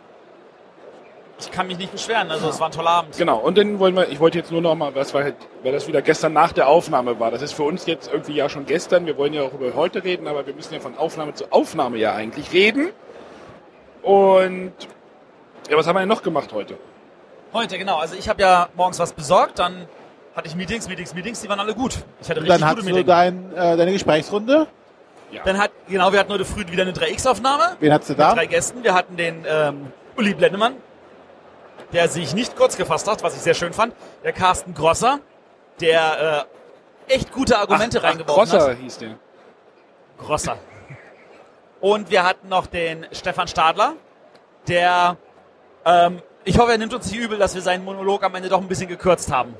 ich 1.41 1.51
kann 1.53 1.67
mich 1.67 1.79
nicht 1.79 1.93
beschweren. 1.93 2.31
Also 2.31 2.49
es 2.49 2.59
war 2.59 2.69
ein 2.69 2.73
toller 2.73 2.91
Abend. 2.91 3.17
Genau, 3.17 3.39
und 3.39 3.57
dann 3.57 3.79
wollen 3.79 3.95
wir, 3.95 4.09
ich 4.09 4.19
wollte 4.19 4.39
jetzt 4.39 4.51
nur 4.51 4.61
noch 4.61 4.75
mal, 4.75 4.95
was 4.95 5.15
war 5.15 5.23
halt, 5.23 5.37
weil 5.63 5.73
das 5.73 5.87
wieder 5.87 6.03
gestern 6.03 6.33
nach 6.33 6.53
der 6.53 6.67
Aufnahme 6.69 7.21
war. 7.21 7.31
Das 7.31 7.43
ist 7.43 7.53
für 7.53 7.63
uns 7.63 7.87
jetzt 7.87 8.11
irgendwie 8.13 8.35
ja 8.35 8.49
schon 8.49 8.67
gestern. 8.67 9.07
Wir 9.07 9.17
wollen 9.17 9.35
ja 9.35 9.43
auch 9.43 9.53
über 9.53 9.75
heute 9.75 10.03
reden, 10.03 10.27
aber 10.27 10.47
wir 10.47 10.55
müssen 10.55 10.75
ja 10.75 10.81
von 10.81 10.97
Aufnahme 10.97 11.35
zu 11.35 11.53
Aufnahme 11.53 11.99
ja 11.99 12.15
eigentlich 12.15 12.53
reden. 12.53 12.91
Und 14.03 14.73
ja, 15.71 15.77
was 15.77 15.87
haben 15.87 15.97
wir 15.97 16.01
denn 16.01 16.09
noch 16.09 16.23
gemacht 16.23 16.53
heute? 16.53 16.77
Heute, 17.53 17.79
genau. 17.79 17.99
Also 17.99 18.15
ich 18.17 18.29
habe 18.29 18.43
ja 18.43 18.69
morgens 18.75 18.99
was 18.99 19.13
besorgt, 19.13 19.59
dann 19.59 19.87
hatte 20.35 20.49
ich 20.49 20.57
Meetings, 20.57 20.89
Meetings, 20.89 21.15
Meetings, 21.15 21.41
die 21.41 21.49
waren 21.49 21.61
alle 21.61 21.75
gut. 21.75 21.99
Ich 22.21 22.29
hatte 22.29 22.41
Und 22.41 22.47
richtig 22.47 22.49
dann 22.49 22.77
gute 22.77 22.83
hattest 22.87 22.99
du 22.99 23.05
dein, 23.05 23.53
äh, 23.53 23.77
deine 23.77 23.93
Gesprächsrunde. 23.93 24.67
Dann 25.45 25.59
hat, 25.59 25.71
genau, 25.89 26.13
wir 26.13 26.19
hatten 26.21 26.33
heute 26.33 26.45
früh 26.45 26.67
wieder 26.69 26.83
eine 26.83 26.93
3X-Aufnahme 26.93 27.77
Wen 27.81 27.93
hattest 27.93 28.11
du 28.11 28.13
mit 28.15 28.21
da? 28.21 28.35
drei 28.35 28.47
Gästen. 28.47 28.83
Wir 28.83 28.95
hatten 28.95 29.17
den 29.17 29.45
ähm, 29.47 29.93
Uli 30.17 30.35
Blendemann, 30.35 30.77
der 31.93 32.09
sich 32.09 32.35
nicht 32.35 32.57
kurz 32.57 32.77
gefasst 32.77 33.09
hat, 33.09 33.23
was 33.23 33.35
ich 33.37 33.43
sehr 33.43 33.55
schön 33.55 33.73
fand. 33.73 33.95
Der 34.25 34.33
Carsten 34.33 34.75
Grosser, 34.75 35.21
der 35.81 36.47
äh, 37.09 37.15
echt 37.15 37.33
gute 37.33 37.59
Argumente 37.59 38.03
reingeworfen 38.03 38.35
Crosser 38.51 38.71
hat. 38.71 38.79
hieß 38.79 38.99
der. 38.99 39.17
Grosser. 40.19 40.57
Und 41.81 42.11
wir 42.11 42.25
hatten 42.25 42.49
noch 42.49 42.67
den 42.67 43.07
Stefan 43.13 43.47
Stadler, 43.47 43.95
der, 44.67 45.17
ähm, 45.85 46.21
ich 46.45 46.59
hoffe, 46.59 46.73
er 46.73 46.79
nimmt 46.79 46.93
uns 46.93 47.11
nicht 47.11 47.21
übel, 47.21 47.39
dass 47.39 47.55
wir 47.55 47.63
seinen 47.63 47.85
Monolog 47.85 48.25
am 48.25 48.35
Ende 48.35 48.49
doch 48.49 48.61
ein 48.61 48.67
bisschen 48.69 48.89
gekürzt 48.89 49.31
haben. 49.33 49.55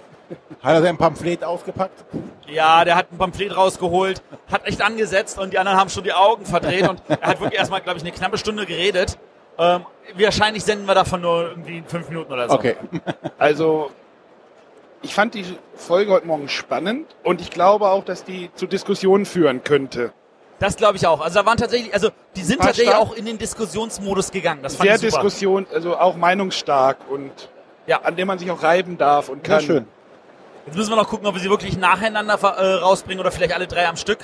Hat 0.63 0.75
er 0.75 0.83
sein 0.83 0.97
Pamphlet 0.97 1.45
ausgepackt? 1.45 2.05
Ja, 2.47 2.85
der 2.85 2.97
hat 2.97 3.13
ein 3.13 3.19
Pamphlet 3.19 3.57
rausgeholt, 3.57 4.23
hat 4.51 4.67
echt 4.67 4.83
angesetzt 4.83 5.39
und 5.39 5.53
die 5.53 5.59
anderen 5.59 5.79
haben 5.79 5.91
schon 5.91 6.05
die 6.05 6.13
Augen 6.13 6.45
verdreht 6.47 6.89
und 6.89 7.01
er 7.09 7.21
hat 7.21 7.41
wirklich 7.41 7.59
erstmal, 7.59 7.81
glaube 7.81 7.99
ich, 7.99 8.05
eine 8.05 8.13
knappe 8.13 8.39
Stunde 8.39 8.67
geredet. 8.67 9.19
Ähm, 9.59 9.85
wahrscheinlich 10.17 10.65
senden 10.65 10.87
wir 10.87 10.95
davon 10.95 11.21
nur 11.21 11.51
irgendwie 11.51 11.83
fünf 11.87 12.09
Minuten 12.09 12.33
oder 12.33 12.49
so. 12.49 12.55
Okay. 12.55 12.77
Also, 13.39 13.91
ich 15.03 15.15
fand 15.15 15.35
die 15.35 15.45
Folge 15.75 16.13
heute 16.13 16.27
Morgen 16.27 16.49
spannend 16.49 17.07
und 17.23 17.41
ich 17.41 17.51
glaube 17.51 17.89
auch, 17.89 18.05
dass 18.05 18.25
die 18.25 18.51
zu 18.55 18.67
Diskussionen 18.67 19.27
führen 19.27 19.63
könnte. 19.63 20.13
Das 20.59 20.75
glaube 20.77 20.97
ich 20.97 21.07
auch. 21.07 21.21
Also 21.21 21.39
da 21.39 21.47
waren 21.47 21.57
tatsächlich, 21.57 21.95
also 21.95 22.11
die 22.35 22.43
sind 22.43 22.59
War 22.59 22.67
tatsächlich 22.67 22.93
stark. 22.93 23.03
auch 23.09 23.15
in 23.15 23.25
den 23.27 23.39
Diskussionsmodus 23.39 24.33
gegangen. 24.33 24.61
Das 24.63 24.75
fand 24.75 24.89
Sehr 24.89 24.97
ich 24.97 25.01
super. 25.13 25.23
Diskussion, 25.23 25.67
also 25.73 25.97
auch 25.97 26.17
meinungsstark 26.17 26.97
und 27.09 27.31
Ja. 27.87 28.01
an 28.03 28.17
dem 28.17 28.27
man 28.27 28.41
sich 28.41 28.51
auch 28.51 28.61
reiben 28.63 28.99
darf 28.99 29.29
und 29.29 29.45
kann. 29.45 29.61
Sehr 29.61 29.67
schön. 29.67 29.87
Jetzt 30.69 30.77
müssen 30.77 30.91
wir 30.91 30.97
noch 30.97 31.09
gucken, 31.09 31.27
ob 31.27 31.35
wir 31.35 31.41
sie 31.41 31.49
wirklich 31.49 31.79
nacheinander 31.79 32.35
äh, 32.35 32.75
rausbringen 32.75 33.21
oder 33.21 33.31
vielleicht 33.31 33.55
alle 33.55 33.67
drei 33.67 33.89
am 33.89 33.97
Stück. 33.97 34.19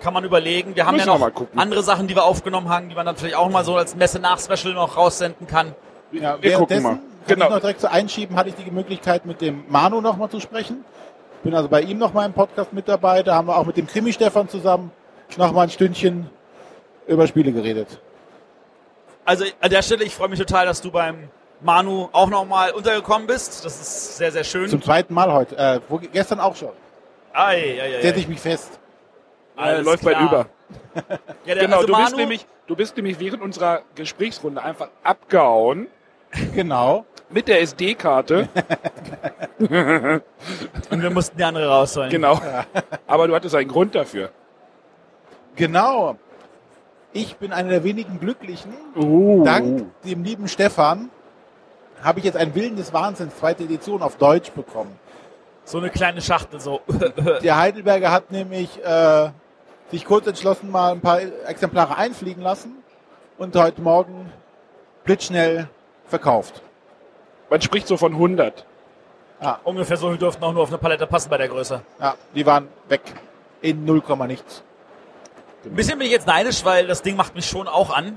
Kann 0.00 0.12
man 0.12 0.24
überlegen. 0.24 0.74
Wir 0.74 0.84
haben 0.84 0.96
Müssen 0.96 1.06
ja 1.08 1.16
noch 1.16 1.46
andere 1.54 1.84
Sachen, 1.84 2.08
die 2.08 2.16
wir 2.16 2.24
aufgenommen 2.24 2.68
haben, 2.68 2.88
die 2.88 2.96
man 2.96 3.06
dann 3.06 3.16
vielleicht 3.16 3.36
auch 3.36 3.48
mal 3.48 3.64
so 3.64 3.76
als 3.76 3.94
Messe-Nach-Special 3.94 4.74
noch 4.74 4.96
raussenden 4.96 5.46
kann. 5.46 5.76
Ja, 6.10 6.42
Wir 6.42 6.54
gucken 6.54 6.82
mal. 6.82 6.88
kann 6.94 7.00
Genau. 7.28 7.44
ich 7.46 7.50
noch 7.52 7.60
direkt 7.60 7.80
zu 7.80 7.88
einschieben, 7.88 8.34
hatte 8.34 8.48
ich 8.48 8.56
die 8.56 8.68
Möglichkeit, 8.72 9.26
mit 9.26 9.40
dem 9.40 9.62
Manu 9.68 10.00
nochmal 10.00 10.28
zu 10.28 10.40
sprechen. 10.40 10.84
Bin 11.44 11.54
also 11.54 11.68
bei 11.68 11.82
ihm 11.82 11.98
nochmal 11.98 12.26
im 12.26 12.32
Podcast 12.32 12.72
mit 12.72 12.88
dabei. 12.88 13.22
Da 13.22 13.36
haben 13.36 13.46
wir 13.46 13.56
auch 13.56 13.64
mit 13.66 13.76
dem 13.76 13.86
Krimi-Stefan 13.86 14.48
zusammen 14.48 14.90
nochmal 15.36 15.66
ein 15.66 15.70
Stündchen 15.70 16.28
über 17.06 17.28
Spiele 17.28 17.52
geredet. 17.52 18.00
Also 19.24 19.44
an 19.60 19.70
der 19.70 19.82
Stelle, 19.82 20.02
ich 20.02 20.16
freue 20.16 20.28
mich 20.28 20.40
total, 20.40 20.66
dass 20.66 20.80
du 20.80 20.90
beim 20.90 21.28
Manu 21.62 22.08
auch 22.12 22.28
nochmal 22.28 22.72
untergekommen 22.72 23.26
bist. 23.26 23.64
Das 23.64 23.80
ist 23.80 24.16
sehr, 24.16 24.32
sehr 24.32 24.44
schön. 24.44 24.68
Zum 24.68 24.82
zweiten 24.82 25.14
Mal 25.14 25.32
heute. 25.32 25.56
Äh, 25.56 25.80
wo, 25.88 25.98
gestern 25.98 26.40
auch 26.40 26.56
schon. 26.56 26.70
Ei, 27.32 27.56
ei, 27.80 27.96
ei, 27.98 28.02
Setze 28.02 28.16
ei. 28.16 28.20
ich 28.20 28.28
mich 28.28 28.40
fest. 28.40 28.78
Äh, 29.56 29.60
Alles 29.60 29.84
läuft 29.84 30.04
bald 30.04 30.20
über. 30.20 30.46
Ja, 31.44 31.54
der, 31.54 31.64
Genau, 31.64 31.76
also 31.76 31.86
du 31.86 31.92
Manu, 31.92 32.04
bist 32.04 32.16
nämlich, 32.16 32.46
du 32.66 32.76
bist 32.76 32.96
nämlich 32.96 33.20
während 33.20 33.42
unserer 33.42 33.82
Gesprächsrunde 33.94 34.62
einfach 34.62 34.88
abgehauen 35.02 35.86
Genau. 36.54 37.04
mit 37.28 37.46
der 37.48 37.60
SD-Karte. 37.60 38.48
und 39.58 41.02
wir 41.02 41.10
mussten 41.10 41.36
die 41.36 41.44
andere 41.44 41.68
rausholen. 41.68 42.10
genau. 42.10 42.40
Aber 43.06 43.28
du 43.28 43.34
hattest 43.34 43.54
einen 43.54 43.68
Grund 43.68 43.94
dafür. 43.94 44.30
Genau. 45.56 46.16
Ich 47.12 47.36
bin 47.36 47.52
einer 47.52 47.68
der 47.68 47.84
wenigen 47.84 48.18
Glücklichen. 48.18 48.72
Uh. 48.96 49.44
Dank 49.44 49.84
dem 50.04 50.24
lieben 50.24 50.48
Stefan 50.48 51.10
habe 52.02 52.18
ich 52.18 52.24
jetzt 52.24 52.36
ein 52.36 52.54
Willen 52.54 52.76
des 52.76 52.92
Wahnsinns, 52.92 53.36
zweite 53.36 53.64
Edition 53.64 54.02
auf 54.02 54.16
Deutsch 54.16 54.50
bekommen. 54.50 54.98
So 55.64 55.78
eine 55.78 55.90
kleine 55.90 56.20
Schachtel, 56.20 56.60
so. 56.60 56.80
Der 57.42 57.56
Heidelberger 57.56 58.10
hat 58.10 58.30
nämlich 58.30 58.82
äh, 58.84 59.30
sich 59.90 60.04
kurz 60.04 60.26
entschlossen, 60.26 60.70
mal 60.70 60.92
ein 60.92 61.00
paar 61.00 61.20
Exemplare 61.20 61.96
einfliegen 61.96 62.42
lassen 62.42 62.82
und 63.38 63.54
heute 63.56 63.80
Morgen 63.80 64.32
blitzschnell 65.04 65.68
verkauft. 66.06 66.62
Man 67.50 67.60
spricht 67.60 67.86
so 67.86 67.96
von 67.96 68.12
100. 68.12 68.66
Ungefähr 69.64 69.96
so 69.96 70.08
viel 70.08 70.18
dürften 70.18 70.44
auch 70.44 70.52
nur 70.52 70.62
auf 70.62 70.68
eine 70.68 70.78
Palette 70.78 71.06
passen 71.06 71.28
bei 71.28 71.36
der 71.36 71.48
Größe. 71.48 71.82
Ja, 72.00 72.14
die 72.34 72.46
waren 72.46 72.68
weg. 72.88 73.02
In 73.60 73.84
0, 73.84 74.02
nichts. 74.26 74.62
Ein 75.64 75.74
bisschen 75.74 75.98
bin 75.98 76.06
ich 76.06 76.12
jetzt 76.12 76.26
neidisch, 76.26 76.64
weil 76.64 76.86
das 76.86 77.02
Ding 77.02 77.16
macht 77.16 77.34
mich 77.34 77.46
schon 77.46 77.68
auch 77.68 77.90
an. 77.90 78.16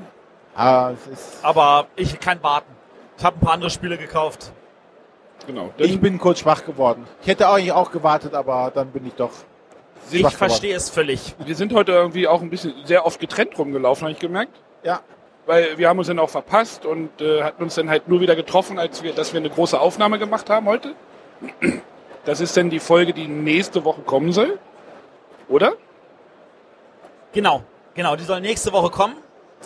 Ah, 0.56 0.92
es 0.92 1.08
ist, 1.08 1.44
Aber 1.44 1.88
ich 1.96 2.20
kann 2.20 2.42
warten. 2.42 2.75
Ich 3.18 3.24
habe 3.24 3.38
ein 3.38 3.40
paar 3.40 3.54
andere 3.54 3.70
Spiele 3.70 3.98
gekauft. 3.98 4.52
Genau. 5.48 5.70
ich 5.78 6.00
bin 6.00 6.18
kurz 6.18 6.40
schwach 6.40 6.66
geworden. 6.66 7.06
Ich 7.22 7.28
hätte 7.28 7.48
eigentlich 7.48 7.72
auch 7.72 7.92
gewartet, 7.92 8.34
aber 8.34 8.72
dann 8.74 8.88
bin 8.92 9.06
ich 9.06 9.14
doch 9.14 9.30
Ich 10.10 10.20
schwach 10.22 10.30
geworden. 10.32 10.38
verstehe 10.38 10.76
es 10.76 10.90
völlig. 10.90 11.36
wir 11.38 11.56
sind 11.56 11.74
heute 11.74 11.92
irgendwie 11.92 12.28
auch 12.28 12.42
ein 12.42 12.50
bisschen 12.50 12.74
sehr 12.86 13.06
oft 13.06 13.20
getrennt 13.20 13.58
rumgelaufen, 13.60 14.04
habe 14.06 14.14
ich 14.14 14.20
gemerkt. 14.20 14.54
Ja, 14.84 15.02
Weil 15.46 15.78
wir 15.78 15.88
haben 15.88 16.00
uns 16.00 16.08
dann 16.08 16.18
auch 16.20 16.30
verpasst 16.30 16.86
und 16.86 17.22
äh, 17.22 17.44
hatten 17.44 17.62
uns 17.62 17.76
dann 17.76 17.90
halt 17.90 18.08
nur 18.08 18.22
wieder 18.22 18.36
getroffen, 18.36 18.80
als 18.80 19.04
wir, 19.04 19.14
dass 19.14 19.34
wir 19.34 19.40
eine 19.40 19.50
große 19.52 19.80
Aufnahme 19.80 20.18
gemacht 20.18 20.50
haben 20.50 20.66
heute. 20.68 20.96
Das 22.26 22.40
ist 22.42 22.58
dann 22.58 22.72
die 22.72 22.80
Folge, 22.80 23.14
die 23.14 23.28
nächste 23.28 23.84
Woche 23.86 24.02
kommen 24.02 24.32
soll. 24.32 24.58
Oder? 25.48 25.74
Genau, 27.34 27.62
genau. 27.94 28.16
Die 28.16 28.24
soll 28.24 28.42
nächste 28.42 28.72
Woche 28.74 28.90
kommen. 28.90 29.16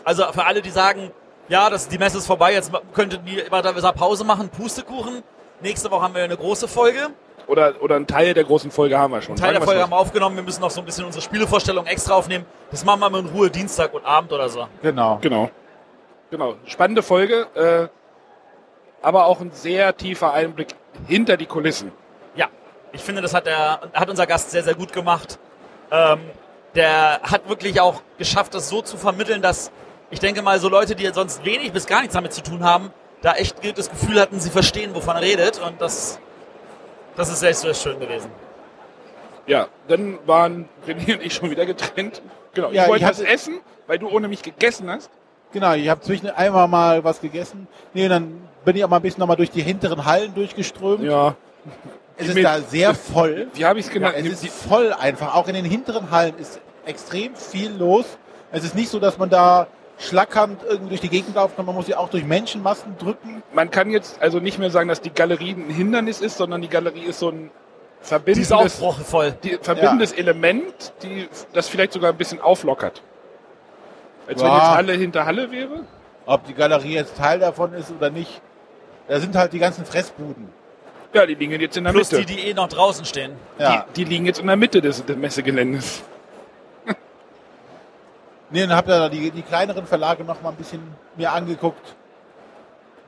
Also 0.03 0.23
für 0.33 0.45
alle, 0.45 0.61
die 0.61 0.69
sagen, 0.71 1.11
ja, 1.49 1.69
das, 1.69 1.87
die 1.87 1.97
Messe 1.97 2.19
ist 2.19 2.27
vorbei, 2.27 2.53
jetzt 2.53 2.71
könnten 2.93 3.25
die 3.25 3.43
weiter 3.51 3.73
Pause 3.93 4.23
machen, 4.23 4.49
Pustekuchen. 4.49 5.23
Nächste 5.61 5.91
Woche 5.91 6.03
haben 6.03 6.15
wir 6.15 6.23
eine 6.23 6.37
große 6.37 6.67
Folge. 6.67 7.09
Oder, 7.47 7.73
oder 7.81 7.95
ein 7.95 8.05
Teil 8.05 8.35
der 8.35 8.43
großen 8.43 8.69
Folge 8.69 8.97
haben 8.97 9.11
wir 9.11 9.21
schon. 9.21 9.35
Teil 9.35 9.53
der 9.53 9.55
Sagen 9.55 9.65
Folge 9.65 9.79
wir's 9.79 9.83
haben 9.85 9.91
wir 9.91 9.97
aufgenommen. 9.97 10.35
Wir 10.35 10.43
müssen 10.43 10.61
noch 10.61 10.69
so 10.69 10.81
ein 10.81 10.85
bisschen 10.85 11.05
unsere 11.05 11.23
Spielevorstellung 11.23 11.87
extra 11.87 12.13
aufnehmen. 12.13 12.45
Das 12.69 12.85
machen 12.85 12.99
wir 12.99 13.09
mal 13.09 13.19
in 13.19 13.25
Ruhe 13.25 13.49
Dienstag 13.49 13.93
und 13.93 14.05
Abend 14.05 14.31
oder 14.31 14.47
so. 14.47 14.67
genau. 14.81 15.17
Genau. 15.21 15.49
Genau. 16.31 16.55
Spannende 16.65 17.01
Folge, 17.01 17.47
äh, 17.55 17.87
aber 19.01 19.25
auch 19.25 19.41
ein 19.41 19.51
sehr 19.51 19.97
tiefer 19.97 20.31
Einblick 20.31 20.75
hinter 21.07 21.37
die 21.37 21.47
Kulissen. 21.47 21.91
Ja, 22.35 22.49
ich 22.91 23.01
finde, 23.01 23.23
das 23.23 23.33
hat, 23.33 23.47
der, 23.47 23.79
hat 23.93 24.09
unser 24.09 24.27
Gast 24.27 24.51
sehr, 24.51 24.63
sehr 24.63 24.75
gut 24.75 24.93
gemacht. 24.93 25.39
Ähm, 25.89 26.19
der 26.75 27.21
hat 27.23 27.49
wirklich 27.49 27.81
auch 27.81 28.03
geschafft, 28.19 28.53
das 28.53 28.69
so 28.69 28.83
zu 28.83 28.97
vermitteln, 28.97 29.41
dass 29.41 29.71
ich 30.11 30.19
denke 30.19 30.41
mal, 30.41 30.59
so 30.59 30.69
Leute, 30.69 30.95
die 30.95 31.07
sonst 31.13 31.43
wenig 31.45 31.71
bis 31.71 31.85
gar 31.85 31.99
nichts 31.99 32.13
damit 32.13 32.33
zu 32.33 32.41
tun 32.41 32.63
haben, 32.63 32.91
da 33.21 33.33
echt 33.33 33.55
das 33.77 33.89
Gefühl 33.89 34.19
hatten, 34.19 34.39
sie 34.39 34.49
verstehen, 34.49 34.95
wovon 34.95 35.15
er 35.15 35.21
redet. 35.21 35.59
Und 35.59 35.81
das, 35.81 36.19
das 37.15 37.29
ist 37.29 37.39
sehr, 37.41 37.53
sehr 37.53 37.73
schön 37.73 37.99
gewesen. 37.99 38.29
Ja, 39.47 39.67
dann 39.87 40.19
waren 40.25 40.69
René 40.87 41.15
und 41.15 41.23
ich 41.23 41.33
schon 41.33 41.49
wieder 41.49 41.65
getrennt. 41.65 42.21
Genau. 42.53 42.71
Ja, 42.71 42.83
ich 42.83 42.89
wollte 42.89 43.03
ich 43.05 43.09
was 43.09 43.19
essen, 43.19 43.59
weil 43.87 43.99
du 43.99 44.07
ohne 44.09 44.27
mich 44.27 44.41
gegessen 44.43 44.89
hast. 44.89 45.09
Genau, 45.51 45.73
ich 45.73 45.89
habe 45.89 46.01
zwischen 46.01 46.29
einmal 46.29 46.67
mal 46.67 47.03
was 47.03 47.19
gegessen. 47.21 47.67
Nee, 47.93 48.07
dann 48.07 48.41
bin 48.63 48.75
ich 48.75 48.83
auch 48.85 48.89
mal 48.89 48.97
ein 48.97 49.01
bisschen 49.01 49.19
nochmal 49.19 49.37
durch 49.37 49.49
die 49.49 49.61
hinteren 49.63 50.05
Hallen 50.05 50.33
durchgeströmt. 50.35 51.03
Ja. 51.03 51.35
es 52.17 52.27
ist 52.29 52.35
mit- 52.35 52.45
da 52.45 52.59
sehr 52.61 52.93
voll. 52.93 53.47
Wie 53.53 53.65
habe 53.65 53.79
ich 53.79 53.87
es 53.87 53.93
Ja, 53.93 53.99
genannt? 53.99 54.15
es 54.31 54.41
Die- 54.41 54.47
ist 54.47 54.55
voll 54.67 54.93
einfach. 54.93 55.33
Auch 55.35 55.47
in 55.47 55.55
den 55.55 55.65
hinteren 55.65 56.11
Hallen 56.11 56.37
ist 56.37 56.59
extrem 56.85 57.35
viel 57.35 57.71
los. 57.71 58.05
Es 58.51 58.63
ist 58.63 58.75
nicht 58.75 58.89
so, 58.89 58.99
dass 58.99 59.17
man 59.17 59.29
da 59.29 59.65
schlackernd 59.99 60.61
irgendwie 60.67 60.89
durch 60.89 61.01
die 61.01 61.09
Gegend 61.09 61.35
sondern 61.35 61.65
man 61.65 61.75
muss 61.75 61.85
sich 61.85 61.95
auch 61.95 62.09
durch 62.09 62.23
Menschenmassen 62.25 62.97
drücken. 62.97 63.43
man 63.53 63.69
kann 63.69 63.91
jetzt 63.91 64.21
also 64.21 64.39
nicht 64.39 64.57
mehr 64.57 64.71
sagen, 64.71 64.87
dass 64.89 65.01
die 65.01 65.09
Galerie 65.11 65.51
ein 65.51 65.69
Hindernis 65.69 66.21
ist, 66.21 66.37
sondern 66.37 66.61
die 66.61 66.69
Galerie 66.69 67.03
ist 67.03 67.19
so 67.19 67.29
ein 67.29 67.51
Die 68.01 68.01
ist 68.01 68.07
verbindendes, 68.09 68.51
aufbruchvoll. 68.53 69.33
die, 69.43 69.57
verbindendes 69.61 70.13
Element, 70.13 70.93
die 71.03 71.27
das 71.53 71.67
vielleicht 71.67 71.91
sogar 71.93 72.11
ein 72.11 72.17
bisschen 72.17 72.39
auflockert. 72.41 73.01
Als 74.27 74.39
wenn 74.41 74.47
Ja. 74.47 74.57
jetzt 74.57 74.67
Halle 74.77 74.93
hinter 74.93 75.25
Halle 75.25 75.51
wäre. 75.51 75.81
Ob 76.25 76.45
die 76.45 76.53
Galerie 76.53 76.93
jetzt 76.93 77.17
Teil 77.17 77.39
davon 77.39 77.73
ist 77.73 77.91
oder 77.91 78.09
nicht. 78.09 78.41
Da 79.07 79.19
sind 79.19 79.35
halt 79.35 79.51
die 79.51 79.59
ganzen 79.59 79.85
Fressbuden. 79.85 80.47
Ja, 81.13 81.25
die 81.25 81.33
liegen 81.33 81.59
jetzt 81.59 81.75
in 81.75 81.83
der 81.83 81.91
Plus 81.91 82.11
Mitte. 82.11 82.23
die, 82.25 82.35
die 82.35 82.49
eh 82.49 82.53
noch 82.53 82.67
draußen 82.69 83.03
stehen. 83.03 83.31
Ja. 83.57 83.85
Die, 83.89 84.03
die 84.03 84.09
liegen 84.09 84.25
jetzt 84.27 84.39
in 84.39 84.45
der 84.47 84.55
Mitte 84.55 84.79
des, 84.79 85.03
des 85.03 85.17
Messegeländes. 85.17 86.03
Nee, 88.51 88.61
dann 88.61 88.75
habt 88.75 88.87
ihr 88.89 88.97
da 88.97 89.09
die, 89.09 89.31
die 89.31 89.41
kleineren 89.41 89.85
Verlage 89.85 90.23
noch 90.23 90.41
mal 90.41 90.49
ein 90.49 90.55
bisschen 90.55 90.81
mir 91.15 91.31
angeguckt. 91.31 91.95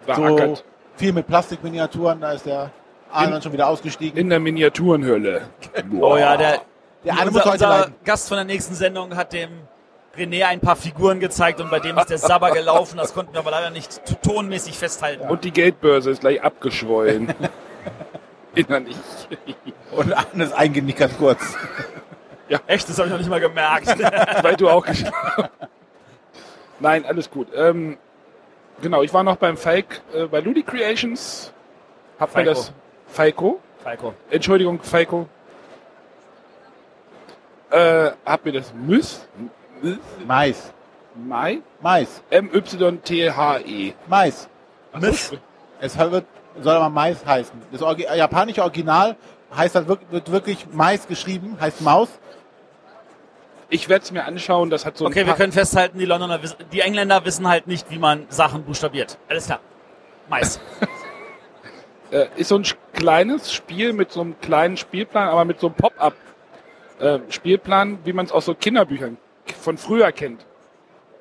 So 0.08 0.22
Beackert. 0.22 0.64
viel 0.96 1.14
mit 1.14 1.28
Plastikminiaturen, 1.28 2.22
da 2.22 2.32
ist 2.34 2.46
der 2.46 2.72
Arnold 3.12 3.44
schon 3.44 3.54
wieder 3.54 3.68
ausgestiegen. 3.68 4.18
In 4.18 4.30
der 4.30 4.40
Miniaturenhölle. 4.40 5.44
Oh 6.00 6.18
ja, 6.18 6.38
der, 6.38 6.62
der 7.04 7.14
Arne 7.14 7.32
muss 7.32 7.46
unser, 7.46 7.52
heute 7.52 7.66
unser. 7.66 7.92
Gast 8.04 8.28
von 8.28 8.38
der 8.38 8.46
nächsten 8.46 8.74
Sendung 8.76 9.16
hat 9.16 9.34
dem 9.34 9.50
René 10.16 10.46
ein 10.46 10.60
paar 10.60 10.76
Figuren 10.76 11.20
gezeigt 11.20 11.62
und 11.62 11.70
bei 11.70 11.80
dem 11.80 11.98
ist 11.98 12.10
der 12.10 12.18
Sabber 12.18 12.52
gelaufen. 12.52 12.98
Das 12.98 13.14
konnten 13.14 13.34
wir 13.34 13.40
aber 13.40 13.52
leider 13.52 13.70
nicht 13.70 14.02
tonmäßig 14.24 14.78
festhalten. 14.78 15.30
Und 15.30 15.44
die 15.44 15.52
Geldbörse 15.52 16.12
ist 16.12 16.22
gleich 16.22 16.42
abgeschwollen. 16.44 17.34
Innerlich. 18.56 18.98
Und 19.92 20.14
Arne 20.14 20.44
ist 20.44 20.54
eingenickt 20.54 21.18
kurz. 21.18 21.56
Echt, 22.68 22.90
das 22.90 22.98
habe 22.98 23.08
ich 23.08 23.12
noch 23.12 23.20
nicht 23.20 23.30
mal 23.30 23.40
gemerkt. 23.40 23.88
Weil 24.44 24.56
du 24.56 24.70
auch 24.70 24.86
geschlafen 24.86 25.50
Nein, 26.80 27.06
alles 27.06 27.30
gut. 27.30 27.48
Ähm, 27.56 27.98
genau, 28.82 29.04
ich 29.04 29.14
war 29.14 29.24
noch 29.24 29.38
beim 29.38 29.56
Falk, 29.56 30.02
äh, 30.14 30.26
bei 30.26 30.40
Ludi 30.40 30.64
Creations. 30.64 31.54
Hab 32.20 32.30
mir 32.30 32.44
Falco. 32.44 32.50
das. 32.50 32.74
Falco. 33.08 33.60
Falco. 33.84 34.14
Entschuldigung, 34.30 34.82
Falco. 34.82 35.28
Äh, 37.70 38.12
hab 38.26 38.44
mir 38.44 38.54
das. 38.54 38.74
Mys 38.74 39.28
Mais. 40.26 40.74
Mai? 41.16 41.62
Mais. 41.82 42.22
M-Y-T-H-E. 42.30 43.94
Mais. 44.08 44.50
Mys? 45.00 45.34
Es 45.80 45.98
wird, 45.98 46.26
soll 46.62 46.76
aber 46.76 46.90
Mais 46.90 47.26
heißen. 47.26 47.60
Das 47.72 47.82
Orgi 47.82 48.04
japanische 48.04 48.62
Original 48.62 49.16
heißt 49.56 49.76
halt 49.76 49.88
wirklich, 49.88 50.12
wird 50.12 50.32
wirklich 50.32 50.68
Mais 50.72 51.08
geschrieben, 51.08 51.58
heißt 51.60 51.82
Maus. 51.82 52.10
Ich 53.74 53.88
werde 53.88 54.04
es 54.04 54.12
mir 54.12 54.26
anschauen, 54.26 54.70
das 54.70 54.86
hat 54.86 54.98
so 54.98 55.06
ein 55.06 55.12
Okay, 55.12 55.26
wir 55.26 55.34
können 55.34 55.54
festhalten, 55.54 55.98
die 55.98 56.06
Londoner, 56.06 56.44
wissen- 56.44 56.58
die 56.74 56.82
Engländer 56.82 57.24
wissen 57.24 57.48
halt 57.48 57.68
nicht, 57.68 57.90
wie 57.90 57.98
man 58.00 58.26
Sachen 58.28 58.64
buchstabiert. 58.64 59.18
Alles 59.30 59.46
klar. 59.46 59.62
Mais. 60.30 60.60
äh, 62.12 62.28
ist 62.36 62.50
so 62.50 62.58
ein 62.58 62.66
kleines 62.94 63.54
Spiel 63.54 63.94
mit 63.94 64.12
so 64.12 64.20
einem 64.22 64.38
kleinen 64.42 64.76
Spielplan, 64.76 65.30
aber 65.30 65.46
mit 65.46 65.62
so 65.62 65.68
einem 65.68 65.76
Pop-up 65.78 66.14
äh, 67.00 67.20
Spielplan, 67.30 68.00
wie 68.04 68.12
man 68.12 68.26
es 68.26 68.34
aus 68.34 68.44
so 68.44 68.54
Kinderbüchern 68.54 69.18
von 69.62 69.78
früher 69.78 70.12
kennt. 70.12 70.46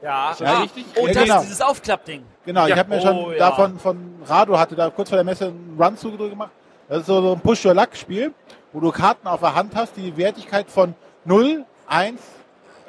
Ja, 0.02 0.32
Ist 0.32 0.40
das 0.40 0.48
ah, 0.48 0.60
richtig? 0.62 0.86
Oh, 0.96 1.06
Ja, 1.06 1.12
das 1.12 1.22
genau. 1.22 1.36
ist 1.36 1.42
dieses 1.44 1.60
Aufklappding. 1.60 2.24
Genau, 2.44 2.66
Ja, 2.66 2.74
ich 2.74 2.78
habe 2.80 2.90
mir 2.90 2.98
oh, 2.98 3.00
schon 3.00 3.32
ja. 3.32 3.38
davon 3.38 3.78
von 3.78 4.14
Rado 4.26 4.58
hatte 4.58 4.74
da 4.74 4.90
kurz 4.90 5.08
vor 5.08 5.16
der 5.16 5.24
Messe 5.24 5.46
einen 5.46 5.76
Run 5.80 5.96
zu 5.96 6.10
gemacht. 6.10 6.50
Das 6.88 7.00
ist 7.00 7.06
so 7.06 7.22
so 7.22 7.32
ein 7.34 7.40
Push-Your-Luck-Spiel, 7.40 8.34
wo 8.72 8.80
du 8.80 8.90
Karten 8.90 9.28
auf 9.28 9.38
der 9.38 9.54
Hand 9.54 9.76
hast, 9.76 9.96
die 9.96 10.02
die 10.02 10.16
Wertigkeit 10.16 10.68
von 10.68 10.94
0, 11.24 11.64
1, 11.86 12.20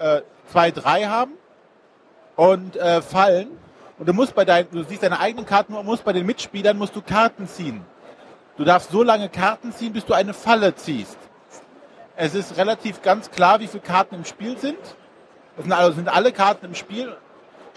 äh, 0.02 0.22
2, 0.52 0.72
3 0.72 1.06
haben 1.06 1.34
und 2.36 2.76
äh, 2.76 3.02
fallen. 3.02 3.50
Und 3.98 4.08
du 4.08 4.14
musst 4.14 4.34
bei 4.34 4.46
deinen, 4.46 4.70
du 4.72 4.84
siehst 4.84 5.04
deine 5.04 5.20
eigenen 5.20 5.46
Karten 5.46 5.74
und 5.74 5.86
musst 5.86 6.04
bei 6.04 6.14
den 6.14 6.26
Mitspielern 6.26 6.78
musst 6.78 6.96
du 6.96 7.02
Karten 7.02 7.48
ziehen. 7.48 7.86
Du 8.58 8.64
darfst 8.64 8.92
so 8.92 9.04
lange 9.04 9.30
Karten 9.30 9.72
ziehen, 9.72 9.94
bis 9.94 10.06
du 10.06 10.14
eine 10.14 10.34
Falle 10.34 10.76
ziehst. 10.76 11.18
Es 12.16 12.36
ist 12.36 12.58
relativ 12.58 13.02
ganz 13.02 13.32
klar, 13.32 13.60
wie 13.60 13.68
viele 13.68 13.84
Karten 13.84 14.16
im 14.16 14.26
Spiel 14.26 14.58
sind. 14.58 14.80
Es 15.58 15.64
sind, 15.64 15.72
also 15.72 15.94
sind 15.94 16.10
alle 16.10 16.32
Karten 16.32 16.66
im 16.66 16.76
Spiel. 16.76 17.16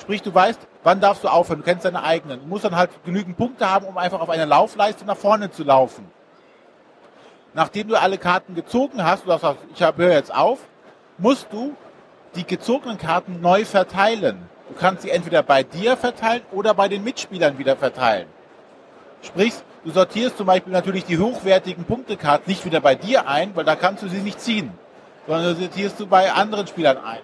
Sprich, 0.01 0.23
du 0.23 0.35
weißt, 0.35 0.59
wann 0.83 1.01
darfst 1.01 1.25
du 1.25 1.29
aufhören. 1.29 1.61
Du 1.61 1.65
kennst 1.65 1.85
deine 1.85 2.03
eigenen. 2.03 2.41
Du 2.41 2.47
musst 2.47 2.65
dann 2.65 2.75
halt 2.77 2.91
genügend 3.05 3.37
Punkte 3.37 3.71
haben, 3.71 3.87
um 3.87 3.97
einfach 3.97 4.21
auf 4.21 4.31
einer 4.31 4.47
Laufleiste 4.47 5.05
nach 5.05 5.17
vorne 5.17 5.51
zu 5.51 5.63
laufen. 5.63 6.11
Nachdem 7.55 7.89
du 7.89 8.01
alle 8.01 8.19
Karten 8.19 8.55
gezogen 8.55 9.05
hast, 9.05 9.25
du 9.27 9.39
sagen, 9.39 9.59
ich 9.73 9.81
höre 9.81 10.13
jetzt 10.13 10.35
auf, 10.35 10.59
musst 11.19 11.53
du 11.53 11.77
die 12.37 12.47
gezogenen 12.47 12.99
Karten 12.99 13.41
neu 13.41 13.65
verteilen. 13.65 14.49
Du 14.69 14.75
kannst 14.75 15.03
sie 15.03 15.11
entweder 15.11 15.43
bei 15.43 15.63
dir 15.63 15.97
verteilen 15.97 16.43
oder 16.53 16.75
bei 16.75 16.89
den 16.89 17.05
Mitspielern 17.05 17.59
wieder 17.59 17.77
verteilen. 17.77 18.27
Sprich, 19.23 19.55
du 19.85 19.91
sortierst 19.91 20.37
zum 20.37 20.47
Beispiel 20.47 20.73
natürlich 20.73 21.05
die 21.05 21.19
hochwertigen 21.19 21.85
Punktekarten 21.85 22.51
nicht 22.51 22.65
wieder 22.65 22.81
bei 22.81 22.95
dir 22.95 23.29
ein, 23.29 23.55
weil 23.55 23.65
da 23.65 23.77
kannst 23.77 24.03
du 24.03 24.09
sie 24.09 24.19
nicht 24.19 24.41
ziehen, 24.41 24.73
sondern 25.27 25.57
sortierst 25.57 25.99
du 26.01 26.07
bei 26.07 26.33
anderen 26.33 26.67
Spielern 26.67 26.99
ein. 26.99 27.21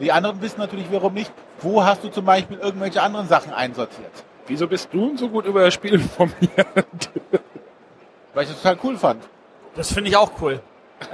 Die 0.00 0.10
anderen 0.10 0.40
wissen 0.40 0.58
natürlich 0.58 0.88
wiederum 0.90 1.14
nicht, 1.14 1.32
wo 1.60 1.84
hast 1.84 2.02
du 2.02 2.08
zum 2.08 2.24
Beispiel 2.24 2.58
irgendwelche 2.58 3.02
anderen 3.02 3.28
Sachen 3.28 3.52
einsortiert. 3.52 4.10
Wieso 4.46 4.66
bist 4.66 4.88
du 4.92 5.16
so 5.16 5.28
gut 5.28 5.46
über 5.46 5.64
das 5.64 5.74
Spiel 5.74 5.94
informiert? 5.94 7.10
Weil 8.34 8.44
ich 8.44 8.50
das 8.50 8.62
total 8.62 8.78
cool 8.82 8.96
fand. 8.96 9.22
Das 9.74 9.92
finde 9.92 10.10
ich 10.10 10.16
auch 10.16 10.32
cool. 10.40 10.60
Ich 11.00 11.08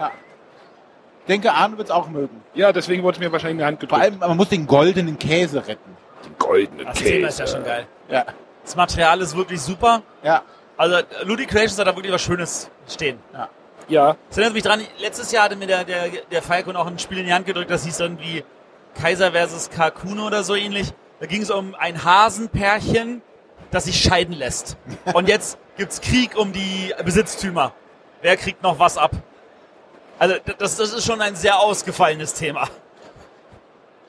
denke, 1.29 1.53
Arne 1.53 1.77
wird 1.79 1.89
es 1.89 1.95
auch 1.95 2.09
mögen. 2.09 2.41
ja, 2.55 2.73
deswegen 2.73 3.03
wurde 3.03 3.17
es 3.17 3.21
mir 3.21 3.31
wahrscheinlich 3.31 3.53
in 3.55 3.59
die 3.59 3.65
Hand 3.65 3.79
Vor 3.81 3.89
gedrückt. 3.89 4.03
allem, 4.03 4.19
man 4.19 4.37
muss 4.37 4.49
den 4.49 4.67
goldenen 4.67 5.19
Käse 5.19 5.67
retten. 5.67 5.97
Den 6.25 6.37
goldenen 6.39 6.87
Das 6.87 6.99
Käse. 6.99 7.11
Thema 7.13 7.29
ist 7.29 7.39
ja 7.39 7.47
schon 7.47 7.65
geil. 7.65 7.87
Ja, 8.11 8.25
Das 8.65 8.75
Material 8.77 9.21
ist 9.21 9.37
wirklich 9.37 9.61
super. 9.61 10.03
ja. 10.23 10.43
Also 10.77 10.97
Ludi 11.25 11.45
Creations 11.47 11.77
hat 11.81 11.89
da 11.89 11.97
wirklich 11.97 12.13
was 12.13 12.23
Schönes 12.23 12.71
stehen. 12.89 13.19
Ja, 13.89 14.17
Das 14.29 14.39
erinnert 14.39 14.55
mich 14.55 14.63
dran, 14.63 14.81
letztes 15.01 15.33
Jahr 15.33 15.45
hatte 15.47 15.57
mir 15.57 15.67
der, 15.67 15.83
der, 15.85 16.09
der 16.31 16.41
Falco 16.43 16.73
noch 16.73 16.87
ein 16.87 17.01
Spiel 17.01 17.19
in 17.19 17.27
die 17.27 17.33
Hand 17.33 17.47
gedrückt, 17.47 17.69
das 17.71 17.85
hieß 17.85 17.99
irgendwie 17.99 18.45
Kaiser 18.95 19.33
versus 19.33 19.71
Kalkun 19.71 20.21
oder 20.21 20.45
so 20.45 20.55
ähnlich. 20.55 20.93
Da 21.19 21.27
ging 21.27 21.43
es 21.43 21.51
um 21.51 21.75
ein 21.75 22.05
Hasenpärchen, 22.05 23.23
das 23.73 23.85
sich 23.85 24.01
scheiden 24.01 24.35
lässt. 24.35 24.77
Und 25.15 25.29
jetzt 25.29 25.59
gibt's 25.77 26.01
Krieg 26.01 26.37
um 26.39 26.53
die 26.53 26.95
Besitztümer. 27.05 27.73
Wer 28.23 28.37
kriegt 28.37 28.63
noch 28.63 28.79
was 28.79 28.99
ab? 28.99 29.11
Also 30.19 30.35
das, 30.59 30.77
das 30.77 30.93
ist 30.93 31.07
schon 31.07 31.21
ein 31.21 31.37
sehr 31.37 31.59
ausgefallenes 31.59 32.35
Thema. 32.35 32.69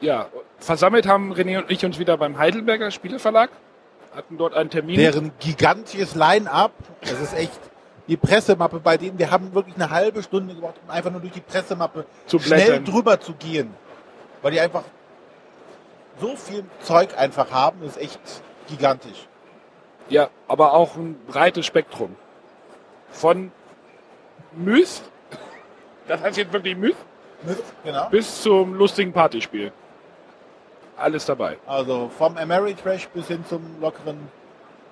ja. 0.01 0.27
Versammelt 0.59 1.07
haben 1.07 1.33
René 1.33 1.59
und 1.59 1.71
ich 1.71 1.85
uns 1.85 1.99
wieder 1.99 2.17
beim 2.17 2.37
Heidelberger 2.37 2.91
Spieleverlag. 2.91 3.49
Hatten 4.13 4.37
dort 4.37 4.53
einen 4.55 4.69
Termin. 4.69 4.97
Deren 4.97 5.31
gigantisches 5.39 6.15
Line-up, 6.15 6.73
das 7.01 7.21
ist 7.21 7.33
echt 7.33 7.59
die 8.09 8.17
Pressemappe, 8.17 8.79
bei 8.79 8.97
denen 8.97 9.17
wir 9.17 9.31
haben 9.31 9.53
wirklich 9.53 9.75
eine 9.75 9.89
halbe 9.89 10.21
Stunde 10.21 10.55
gebraucht, 10.55 10.75
um 10.83 10.89
einfach 10.89 11.11
nur 11.11 11.21
durch 11.21 11.31
die 11.31 11.41
Pressemappe 11.41 12.05
Zu 12.25 12.39
schnell 12.39 12.83
drüber 12.83 13.21
zu 13.21 13.33
gehen. 13.35 13.73
Weil 14.41 14.51
die 14.51 14.59
einfach 14.59 14.83
so 16.19 16.35
viel 16.35 16.65
Zeug 16.81 17.17
einfach 17.17 17.51
haben, 17.51 17.79
das 17.81 17.95
ist 17.95 18.01
echt 18.01 18.19
gigantisch. 18.67 19.27
Ja, 20.09 20.29
aber 20.47 20.73
auch 20.73 20.95
ein 20.95 21.19
breites 21.27 21.65
Spektrum. 21.65 22.15
Von 23.11 23.51
Myth, 24.51 25.03
das 26.09 26.21
heißt 26.21 26.37
jetzt 26.37 26.51
wirklich 26.51 26.75
Myth, 26.75 26.95
Genau. 27.85 28.09
bis 28.09 28.41
zum 28.41 28.73
lustigen 28.73 29.13
Partyspiel. 29.13 29.71
Alles 30.97 31.25
dabei. 31.25 31.57
Also 31.65 32.09
vom 32.17 32.35
Ameritrash 32.37 33.07
bis 33.09 33.27
hin 33.27 33.45
zum 33.47 33.61
lockeren 33.79 34.17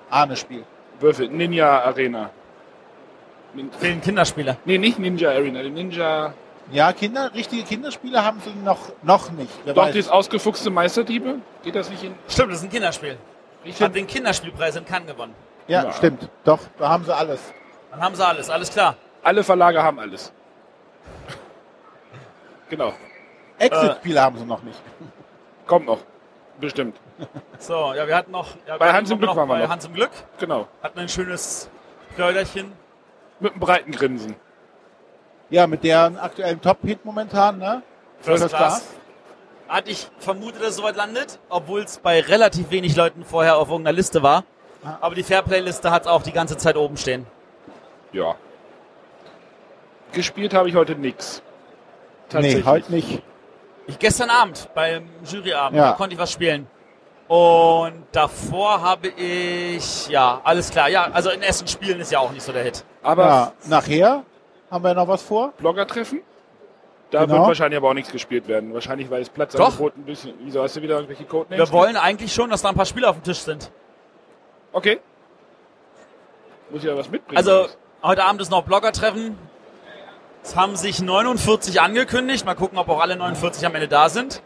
Ahne-Spiel. 0.10 0.64
Würfel, 1.02 1.28
Ninja 1.28 1.82
Arena. 1.84 2.30
Nin 3.54 3.72
Fehlen 3.72 4.02
Kinderspiele. 4.02 4.58
nee, 4.66 4.78
nicht 4.78 5.00
Ninja 5.00 5.30
Arena, 5.32 5.62
die 5.62 5.70
Ninja. 5.70 6.34
Ja, 6.72 6.92
Kinder, 6.94 7.34
richtige 7.34 7.64
Kinderspiele 7.64 8.24
haben 8.24 8.42
sie 8.44 8.52
noch, 8.64 8.80
noch 9.02 9.32
nicht. 9.32 9.52
Wer 9.66 9.74
Doch, 9.74 9.84
weiß. 9.86 9.94
dieses 9.94 10.12
ausgefuchste 10.12 10.70
Meisterdiebe. 10.70 11.36
Geht 11.64 11.76
das 11.76 11.90
nicht 11.90 12.04
in. 12.04 12.14
Stimmt, 12.28 12.52
das 12.52 12.60
ist 12.60 12.64
ein 12.66 12.70
Kinderspiel. 12.70 13.18
Richtig? 13.66 13.86
Hat 13.86 13.96
den 13.96 14.06
Kinderspielpreis 14.08 14.76
in 14.76 14.86
Cannes 14.86 15.08
gewonnen. 15.08 15.34
ja, 15.68 15.84
Ja. 15.86 15.92
stimmt. 15.94 16.30
Doch, 16.46 16.60
da 16.78 16.90
haben 16.90 17.04
sie 17.06 17.16
alles. 17.16 17.40
Dann 17.92 18.02
haben 18.02 18.16
sie 18.16 18.26
alles, 18.26 18.50
alles 18.50 18.72
klar. 18.72 18.96
Alle 19.24 19.44
Verlage 19.44 19.82
haben 19.82 20.00
alles. 20.00 20.32
Genau. 22.70 22.94
Exit-Spiele 23.60 24.22
haben 24.22 24.38
sie 24.38 24.46
noch 24.46 24.62
nicht. 24.64 24.80
Kommt 25.66 25.86
noch. 25.86 26.00
Bestimmt. 26.60 26.98
So, 27.60 27.94
ja, 27.94 28.08
wir 28.08 28.16
hatten 28.16 28.32
noch. 28.32 28.48
Ja, 28.68 28.78
Bei 28.78 28.92
Hans 28.92 29.12
im 29.12 29.20
Glück 29.20 29.36
waren 29.36 29.48
wir 29.48 29.56
bei 29.56 29.62
noch. 29.64 29.70
Hans 29.70 29.86
im 29.86 29.94
Glück. 29.94 30.12
Genau. 30.40 30.68
Hatten 30.82 31.00
ein 31.00 31.10
schönes 31.10 31.70
Kräuterchen. 32.16 32.72
Mit 33.40 33.52
einem 33.52 33.60
breiten 33.60 33.92
Grinsen. 33.92 34.36
Ja, 35.50 35.68
mit 35.68 35.84
deren 35.84 36.18
aktuellen 36.18 36.60
Top-Hit 36.62 37.06
momentan, 37.06 37.60
ne? 37.60 37.84
First 38.22 38.50
Class. 38.50 38.86
Hatte 39.68 39.92
ich 39.92 40.08
vermutet, 40.20 40.62
dass 40.62 40.70
es 40.70 40.76
soweit 40.78 40.96
landet, 40.96 41.40
obwohl 41.50 41.82
es 41.82 42.00
bei 42.00 42.22
relativ 42.22 42.72
wenig 42.72 42.96
Leuten 42.96 43.24
vorher 43.24 43.58
auf 43.58 43.70
irgendeiner 43.70 43.96
Liste 43.96 44.24
war. 44.24 44.44
Ah. 44.84 44.98
Aber 45.02 45.16
die 45.16 45.24
Fairplay-Liste 45.24 45.92
hat 45.92 46.04
es 46.04 46.08
auch 46.08 46.24
die 46.24 46.32
ganze 46.32 46.58
Zeit 46.58 46.78
oben 46.78 46.98
stehen. 46.98 47.26
Ja. 48.14 48.36
Gespielt 50.14 50.54
habe 50.54 50.70
ich 50.70 50.76
heute 50.76 50.96
nix. 52.34 52.56
Nee, 52.56 52.64
heute 52.64 52.92
nicht. 52.92 53.22
Ich 53.88 54.00
gestern 54.00 54.30
Abend 54.30 54.70
beim 54.76 55.08
Juryabend, 55.26 55.78
Ja. 55.78 55.92
da 55.92 55.94
konnte 55.94 56.14
ich 56.16 56.20
was 56.20 56.32
spielen. 56.32 56.68
Und 57.28 58.04
davor 58.12 58.82
habe 58.82 59.10
ich, 59.10 60.08
ja, 60.10 60.40
alles 60.44 60.70
klar. 60.70 60.90
Ja, 60.90 61.10
also 61.12 61.30
in 61.30 61.42
Essen 61.42 61.68
spielen 61.68 62.00
ist 62.00 62.12
ja 62.12 62.20
auch 62.20 62.32
nicht 62.32 62.44
so 62.44 62.52
der 62.54 62.64
Hit. 62.64 62.84
Aber 63.04 63.26
Ja, 63.26 63.54
nachher 63.68 64.24
haben 64.72 64.84
wir 64.84 64.94
noch 64.94 65.08
was 65.08 65.22
vor. 65.22 65.54
Blogger-Treffen? 65.58 66.22
Da 67.12 67.22
Genau. 67.24 67.36
wird 67.38 67.48
wahrscheinlich 67.48 67.78
aber 67.78 67.90
auch 67.90 67.94
nichts 67.94 68.12
gespielt 68.12 68.48
werden. 68.50 68.74
Wahrscheinlich, 68.74 69.10
weil 69.10 69.22
es 69.22 69.30
Platz 69.30 69.54
Doch. 69.54 69.80
ein 69.80 70.04
bisschen. 70.04 70.34
Wieso 70.42 70.62
hast 70.62 70.76
du 70.76 70.82
wieder 70.82 70.96
irgendwelche 70.96 71.24
Codenames? 71.24 71.70
Wir 71.70 71.74
wollen 71.78 71.96
eigentlich 71.96 72.34
schon, 72.34 72.50
dass 72.50 72.62
da 72.62 72.70
ein 72.70 72.76
paar 72.76 72.86
Spiele 72.86 73.08
auf 73.10 73.16
dem 73.18 73.24
Tisch 73.24 73.40
sind. 73.40 73.72
Okay. 74.74 75.00
Muss 76.70 76.82
ich 76.84 76.90
ja 76.90 76.98
was 76.98 77.10
mitbringen. 77.10 77.38
Also 77.38 77.68
heute 78.04 78.26
Abend 78.26 78.42
ist 78.42 78.52
noch 78.52 78.64
Blogger-Treffen. 78.64 79.38
Es 80.48 80.56
haben 80.56 80.78
sich 80.78 81.02
49 81.02 81.82
angekündigt. 81.82 82.46
Mal 82.46 82.56
gucken, 82.56 82.78
ob 82.78 82.88
auch 82.88 83.02
alle 83.02 83.18
49 83.18 83.66
am 83.66 83.76
Ende 83.76 83.90
da 83.90 84.08
sind. 84.08 84.42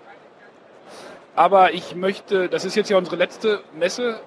Aber 1.36 1.74
ich 1.76 1.94
möchte, 1.94 2.50
das 2.50 2.66
ist 2.66 2.76
jetzt 2.76 2.90
ja 2.90 2.98
unsere 2.98 3.18
letzte 3.18 3.62
Messe, 3.78 4.20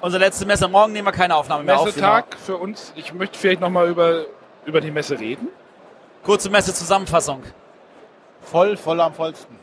Unsere 0.00 0.24
letzte 0.24 0.46
Messe. 0.46 0.66
Morgen 0.68 0.94
nehmen 0.94 1.06
wir 1.06 1.12
keine 1.12 1.36
Aufnahme 1.36 1.64
mehr 1.64 1.78
auf. 1.78 1.84
Messetag 1.84 2.34
für 2.38 2.56
uns. 2.56 2.94
Ich 2.96 3.12
möchte 3.12 3.38
vielleicht 3.38 3.60
nochmal 3.60 3.88
über, 3.88 4.24
über 4.64 4.80
die 4.80 4.90
Messe 4.90 5.20
reden. 5.20 5.48
Kurze 6.24 6.48
Messe-Zusammenfassung. 6.48 7.42
Voll, 8.40 8.78
voll 8.78 8.98
am 8.98 9.12
vollsten. 9.12 9.56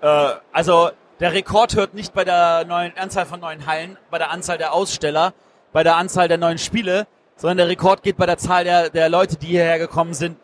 Äh, 0.00 0.30
also 0.52 0.90
der 1.20 1.34
Rekord 1.34 1.76
hört 1.76 1.92
nicht 1.92 2.14
bei 2.14 2.24
der 2.24 2.64
neuen 2.64 2.96
Anzahl 2.96 3.26
von 3.26 3.40
neuen 3.40 3.66
Hallen, 3.66 3.98
bei 4.10 4.16
der 4.16 4.30
Anzahl 4.30 4.56
der 4.56 4.72
Aussteller, 4.72 5.34
bei 5.74 5.82
der 5.84 5.96
Anzahl 5.96 6.28
der 6.28 6.38
neuen 6.38 6.58
Spiele, 6.58 7.06
sondern 7.36 7.58
der 7.58 7.68
Rekord 7.68 8.02
geht 8.02 8.16
bei 8.16 8.26
der 8.26 8.38
Zahl 8.38 8.64
der, 8.64 8.88
der 8.88 9.10
Leute, 9.10 9.36
die 9.36 9.48
hierher 9.48 9.78
gekommen 9.78 10.14
sind, 10.14 10.38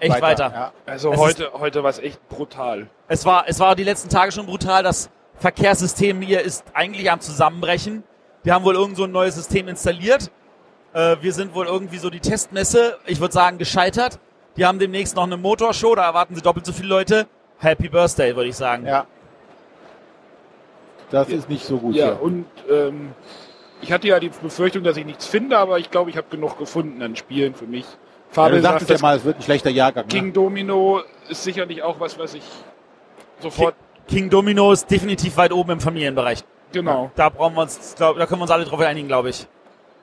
echt 0.00 0.20
weiter. 0.20 0.50
Ja. 0.52 0.72
Also 0.86 1.12
Es 1.12 1.18
heute, 1.18 1.52
heute 1.54 1.82
war 1.82 1.90
es 1.90 1.98
echt 1.98 2.26
brutal. 2.28 2.88
Es 3.08 3.24
war, 3.26 3.44
es 3.48 3.58
war 3.60 3.74
die 3.76 3.84
letzten 3.84 4.08
Tage 4.08 4.32
schon 4.32 4.46
brutal. 4.46 4.82
Das 4.82 5.10
Verkehrssystem 5.36 6.20
hier 6.22 6.40
ist 6.42 6.64
eigentlich 6.74 7.10
am 7.10 7.20
Zusammenbrechen. 7.20 8.04
Die 8.44 8.52
haben 8.52 8.64
wohl 8.64 8.74
irgend 8.74 8.96
so 8.96 9.04
ein 9.04 9.12
neues 9.12 9.34
System 9.34 9.68
installiert. 9.68 10.30
Äh, 10.92 11.16
wir 11.20 11.32
sind 11.32 11.54
wohl 11.54 11.66
irgendwie 11.66 11.98
so 11.98 12.10
die 12.10 12.20
Testmesse, 12.20 12.98
ich 13.06 13.20
würde 13.20 13.32
sagen, 13.34 13.58
gescheitert. 13.58 14.18
Die 14.56 14.66
haben 14.66 14.78
demnächst 14.78 15.14
noch 15.16 15.22
eine 15.24 15.36
Motorshow, 15.36 15.94
da 15.94 16.04
erwarten 16.04 16.34
sie 16.34 16.42
doppelt 16.42 16.66
so 16.66 16.72
viele 16.72 16.88
Leute. 16.88 17.26
Happy 17.58 17.88
Birthday, 17.88 18.34
würde 18.34 18.48
ich 18.48 18.56
sagen. 18.56 18.86
ja. 18.86 19.06
Das 21.10 21.28
ist 21.28 21.48
nicht 21.48 21.64
so 21.64 21.78
gut 21.78 21.96
Ja, 21.96 22.06
hier. 22.06 22.22
und 22.22 22.46
ähm, 22.70 23.12
ich 23.82 23.90
hatte 23.92 24.06
ja 24.06 24.20
die 24.20 24.28
Befürchtung, 24.28 24.84
dass 24.84 24.96
ich 24.96 25.04
nichts 25.04 25.26
finde, 25.26 25.58
aber 25.58 25.78
ich 25.78 25.90
glaube, 25.90 26.08
ich 26.10 26.16
habe 26.16 26.28
genug 26.30 26.56
gefunden 26.58 27.02
an 27.02 27.16
Spielen 27.16 27.54
für 27.54 27.66
mich. 27.66 27.84
Ja, 28.32 28.48
du 28.48 28.48
Fabel 28.50 28.62
sagtest 28.62 28.88
sagt, 28.88 28.90
ja 28.90 28.94
das 28.94 29.02
mal, 29.02 29.16
es 29.16 29.24
wird 29.24 29.38
ein 29.38 29.42
schlechter 29.42 29.70
Jahrgang. 29.70 30.06
King 30.08 30.26
Ne? 30.26 30.32
Domino 30.32 31.02
ist 31.28 31.42
sicherlich 31.42 31.82
auch 31.82 31.98
was, 31.98 32.18
was 32.18 32.34
ich 32.34 32.44
sofort, 33.40 33.74
King 34.08 34.30
Domino 34.30 34.72
ist 34.72 34.90
definitiv 34.90 35.36
weit 35.36 35.52
oben 35.52 35.72
im 35.72 35.80
Familienbereich. 35.80 36.44
genau. 36.72 37.10
Da 37.16 37.28
brauchen 37.28 37.54
wir 37.56 37.62
uns, 37.62 37.94
glaub, 37.96 38.16
da 38.18 38.26
können 38.26 38.40
wir 38.40 38.44
uns 38.44 38.50
alle 38.50 38.64
drauf 38.64 38.80
einigen, 38.80 39.08
glaube 39.08 39.30
ich. 39.30 39.46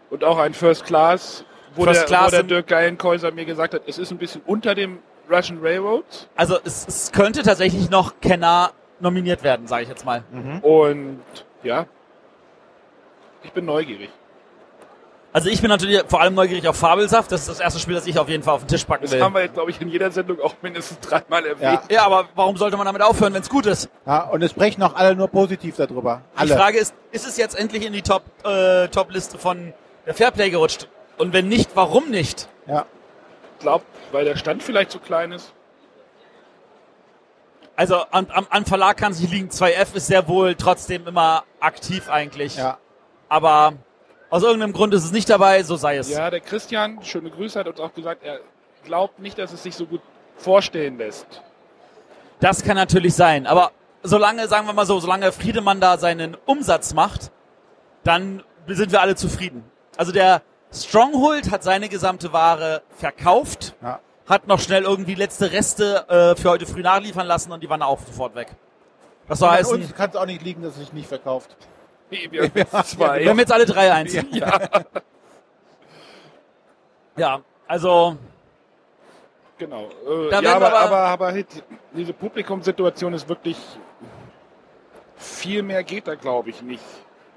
Und 0.09 0.23
auch 0.23 0.37
ein 0.37 0.53
First 0.53 0.85
Class, 0.85 1.45
wo, 1.75 1.83
First 1.83 2.01
der, 2.01 2.07
Class 2.07 2.27
wo 2.27 2.31
der 2.31 2.43
Dirk 2.43 2.67
Geilenkäuser 2.67 3.31
mir 3.31 3.45
gesagt 3.45 3.73
hat, 3.73 3.81
es 3.87 3.97
ist 3.97 4.11
ein 4.11 4.17
bisschen 4.17 4.41
unter 4.45 4.75
dem 4.75 4.99
Russian 5.29 5.59
Railroad. 5.61 6.05
Also 6.35 6.57
es, 6.63 6.87
es 6.87 7.11
könnte 7.11 7.43
tatsächlich 7.43 7.89
noch 7.89 8.19
Kenner 8.21 8.71
nominiert 8.99 9.43
werden, 9.43 9.67
sage 9.67 9.83
ich 9.83 9.89
jetzt 9.89 10.05
mal. 10.05 10.23
Und 10.61 11.19
ja, 11.63 11.85
ich 13.43 13.51
bin 13.51 13.65
neugierig. 13.65 14.09
Also 15.33 15.49
ich 15.49 15.61
bin 15.61 15.69
natürlich 15.69 16.01
vor 16.07 16.21
allem 16.21 16.33
neugierig 16.33 16.67
auf 16.67 16.77
Fabelsaft. 16.77 17.31
Das 17.31 17.41
ist 17.41 17.49
das 17.49 17.59
erste 17.59 17.79
Spiel, 17.79 17.93
das 17.95 18.07
ich 18.07 18.17
auf 18.17 18.27
jeden 18.29 18.41
Fall 18.43 18.55
auf 18.55 18.61
den 18.61 18.69
Tisch 18.69 18.85
packen 18.85 19.03
Das 19.03 19.11
will. 19.11 19.21
haben 19.21 19.35
wir 19.35 19.41
jetzt, 19.43 19.53
glaube 19.53 19.69
ich, 19.69 19.79
in 19.79 19.89
jeder 19.89 20.09
Sendung 20.09 20.39
auch 20.41 20.55
mindestens 20.61 20.99
dreimal 21.01 21.45
erwähnt. 21.45 21.81
Ja, 21.91 22.05
aber 22.05 22.27
warum 22.33 22.57
sollte 22.57 22.75
man 22.77 22.85
damit 22.85 23.01
aufhören, 23.03 23.33
wenn 23.33 23.41
es 23.41 23.49
gut 23.49 23.65
ist? 23.67 23.89
Ja, 24.05 24.23
und 24.29 24.41
es 24.41 24.51
sprechen 24.51 24.81
auch 24.81 24.95
alle 24.95 25.15
nur 25.15 25.27
positiv 25.27 25.75
darüber. 25.75 26.21
Die 26.33 26.39
Alle. 26.39 26.55
Frage 26.55 26.79
ist, 26.79 26.95
ist 27.11 27.27
es 27.27 27.37
jetzt 27.37 27.57
endlich 27.59 27.85
in 27.85 27.93
die 27.93 28.01
Top, 28.01 28.23
äh, 28.45 28.87
Top-Liste 28.87 29.37
von 29.37 29.73
der 30.07 30.15
Fairplay 30.15 30.49
gerutscht? 30.49 30.87
Und 31.17 31.33
wenn 31.33 31.47
nicht, 31.47 31.71
warum 31.75 32.09
nicht? 32.09 32.47
Ja. 32.65 32.85
Ich 33.57 33.59
glaube, 33.59 33.83
weil 34.11 34.25
der 34.25 34.37
Stand 34.37 34.63
vielleicht 34.63 34.91
zu 34.91 34.99
klein 34.99 35.31
ist. 35.33 35.51
Also 37.75 37.97
an, 38.11 38.27
am, 38.33 38.47
am 38.49 38.65
Verlag 38.65 38.97
kann 38.97 39.13
sich 39.13 39.29
liegen. 39.29 39.49
2F 39.49 39.93
ist 39.95 40.07
sehr 40.07 40.27
wohl 40.27 40.55
trotzdem 40.55 41.05
immer 41.05 41.43
aktiv 41.59 42.09
eigentlich. 42.09 42.55
ja. 42.57 42.77
Aber 43.29 43.73
aus 44.29 44.43
irgendeinem 44.43 44.73
Grund 44.73 44.93
ist 44.93 45.03
es 45.05 45.11
nicht 45.11 45.29
dabei, 45.29 45.63
so 45.63 45.75
sei 45.75 45.97
es. 45.97 46.09
Ja, 46.09 46.29
der 46.29 46.41
Christian, 46.41 46.99
schöne 47.03 47.29
Grüße, 47.29 47.59
hat 47.59 47.67
uns 47.67 47.79
auch 47.79 47.93
gesagt, 47.93 48.23
er 48.23 48.39
glaubt 48.83 49.19
nicht, 49.19 49.37
dass 49.37 49.53
es 49.53 49.63
sich 49.63 49.75
so 49.75 49.85
gut 49.85 50.01
vorstellen 50.37 50.97
lässt. 50.97 51.41
Das 52.39 52.63
kann 52.63 52.75
natürlich 52.75 53.15
sein. 53.15 53.47
Aber 53.47 53.71
solange, 54.03 54.47
sagen 54.47 54.67
wir 54.67 54.73
mal 54.73 54.85
so, 54.85 54.99
solange 54.99 55.31
Friedemann 55.31 55.79
da 55.79 55.97
seinen 55.97 56.35
Umsatz 56.45 56.93
macht, 56.93 57.31
dann 58.03 58.43
sind 58.67 58.91
wir 58.91 59.01
alle 59.01 59.15
zufrieden. 59.15 59.63
Also 59.97 60.11
der 60.11 60.41
Stronghold 60.71 61.51
hat 61.51 61.63
seine 61.63 61.89
gesamte 61.89 62.33
Ware 62.33 62.83
verkauft, 62.97 63.75
Ja. 63.81 63.99
hat 64.27 64.47
noch 64.47 64.59
schnell 64.59 64.83
irgendwie 64.83 65.15
letzte 65.15 65.51
Reste 65.51 66.05
äh, 66.09 66.39
für 66.39 66.49
heute 66.49 66.65
früh 66.65 66.81
nachliefern 66.81 67.25
lassen 67.25 67.51
und 67.51 67.63
die 67.63 67.69
waren 67.69 67.81
auch 67.81 67.99
sofort 68.05 68.35
weg. 68.35 68.49
Das 69.27 69.39
soll 69.39 69.49
An 69.49 69.55
heißen, 69.55 69.81
uns 69.81 69.95
kann 69.95 70.09
es 70.09 70.15
auch 70.15 70.25
nicht 70.25 70.41
liegen, 70.43 70.61
dass 70.61 70.73
es 70.73 70.79
sich 70.79 70.93
nicht 70.93 71.07
verkauft. 71.07 71.55
Nee, 72.09 72.27
wir 72.31 72.43
haben 72.43 72.51
jetzt 72.55 72.89
zwei. 72.91 73.21
wir 73.21 73.29
haben 73.29 73.39
jetzt 73.39 73.51
alle 73.51 73.65
drei 73.65 73.91
eins. 73.91 74.13
Ja, 74.13 74.23
Ja, 77.17 77.41
also 77.67 78.15
genau. 79.57 79.89
Äh, 80.07 80.29
ja, 80.31 80.55
aber, 80.55 80.67
aber, 80.67 80.79
aber- 80.79 80.97
aber 80.97 81.27
halt, 81.33 81.47
diese 81.93 82.13
Publikumssituation 82.13 83.13
ist 83.13 83.27
wirklich 83.27 83.57
viel 85.17 85.63
mehr 85.63 85.83
geht 85.83 86.07
da, 86.07 86.13
glaube 86.15 86.51
ich, 86.51 86.61
nicht. 86.61 86.83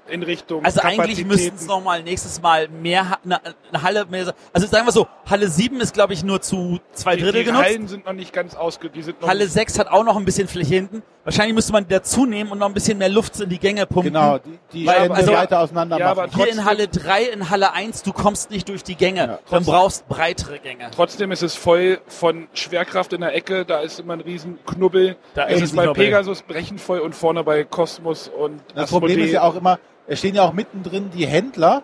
In 0.07 0.23
Richtung 0.23 0.63
Also 0.65 0.81
eigentlich 0.81 1.25
müssten 1.25 1.55
es 1.55 1.65
nochmal 1.67 2.03
nächstes 2.03 2.41
Mal 2.41 2.67
mehr, 2.67 3.17
eine, 3.23 3.39
eine 3.71 3.81
Halle 3.83 4.05
mehr, 4.05 4.33
also 4.53 4.67
sagen 4.67 4.85
wir 4.85 4.91
so, 4.91 5.07
Halle 5.29 5.47
7 5.47 5.79
ist 5.79 5.93
glaube 5.93 6.13
ich 6.13 6.23
nur 6.23 6.41
zu 6.41 6.79
zwei 6.93 7.15
die, 7.15 7.21
Drittel 7.23 7.39
die 7.41 7.45
genutzt. 7.45 7.63
Hallen 7.63 7.87
sind 7.87 8.05
noch 8.05 8.13
nicht 8.13 8.33
ganz 8.33 8.55
ausge... 8.55 8.89
Die 8.89 9.01
sind 9.03 9.21
noch 9.21 9.27
Halle 9.27 9.43
nicht, 9.43 9.53
6 9.53 9.79
hat 9.79 9.87
auch 9.87 10.03
noch 10.03 10.17
ein 10.17 10.25
bisschen 10.25 10.47
Fläche 10.47 10.75
hinten. 10.75 11.03
Wahrscheinlich 11.23 11.53
müsste 11.53 11.71
man 11.71 11.83
die 11.87 11.93
dazu 11.93 12.25
nehmen 12.25 12.51
und 12.51 12.57
noch 12.57 12.65
ein 12.67 12.73
bisschen 12.73 12.97
mehr 12.97 13.07
Luft 13.09 13.39
in 13.39 13.47
die 13.49 13.59
Gänge 13.59 13.85
pumpen. 13.85 14.11
Genau, 14.11 14.39
die, 14.39 14.59
die 14.73 14.87
Weil- 14.87 14.95
Stände 14.95 15.13
also- 15.15 15.33
weiter 15.33 15.59
auseinander 15.59 15.99
Ja, 15.99 16.11
aber 16.11 16.25
machen. 16.27 16.35
Hier 16.35 16.51
in 16.51 16.65
Halle 16.65 16.87
3, 16.87 17.23
in 17.25 17.49
Halle 17.51 17.73
1, 17.73 18.01
du 18.03 18.11
kommst 18.11 18.49
nicht 18.49 18.67
durch 18.69 18.83
die 18.83 18.95
Gänge. 18.95 19.19
Ja, 19.19 19.27
Dann 19.27 19.37
trotzdem- 19.47 19.65
brauchst 19.73 20.07
breitere 20.09 20.59
Gänge. 20.59 20.89
Trotzdem 20.95 21.31
ist 21.31 21.43
es 21.43 21.55
voll 21.55 21.99
von 22.07 22.47
Schwerkraft 22.53 23.13
in 23.13 23.21
der 23.21 23.35
Ecke, 23.35 23.65
da 23.65 23.79
ist 23.81 23.99
immer 23.99 24.13
ein 24.13 24.21
riesen 24.21 24.57
Knubbel. 24.65 25.15
Da 25.35 25.47
es 25.47 25.61
ist 25.61 25.73
ein 25.73 25.75
bei 25.77 25.83
Knubbel. 25.83 26.05
Pegasus 26.05 26.41
brechend 26.41 26.81
voll 26.81 26.99
und 26.99 27.13
vorne 27.13 27.43
bei 27.43 27.63
Cosmos 27.65 28.27
und 28.27 28.59
Das 28.73 28.89
Problem 28.89 29.11
Asmodee 29.11 29.25
ist 29.27 29.33
ja 29.33 29.43
auch 29.43 29.55
immer, 29.55 29.77
es 30.11 30.19
stehen 30.19 30.35
ja 30.35 30.43
auch 30.43 30.51
mittendrin 30.51 31.09
die 31.09 31.25
Händler, 31.25 31.83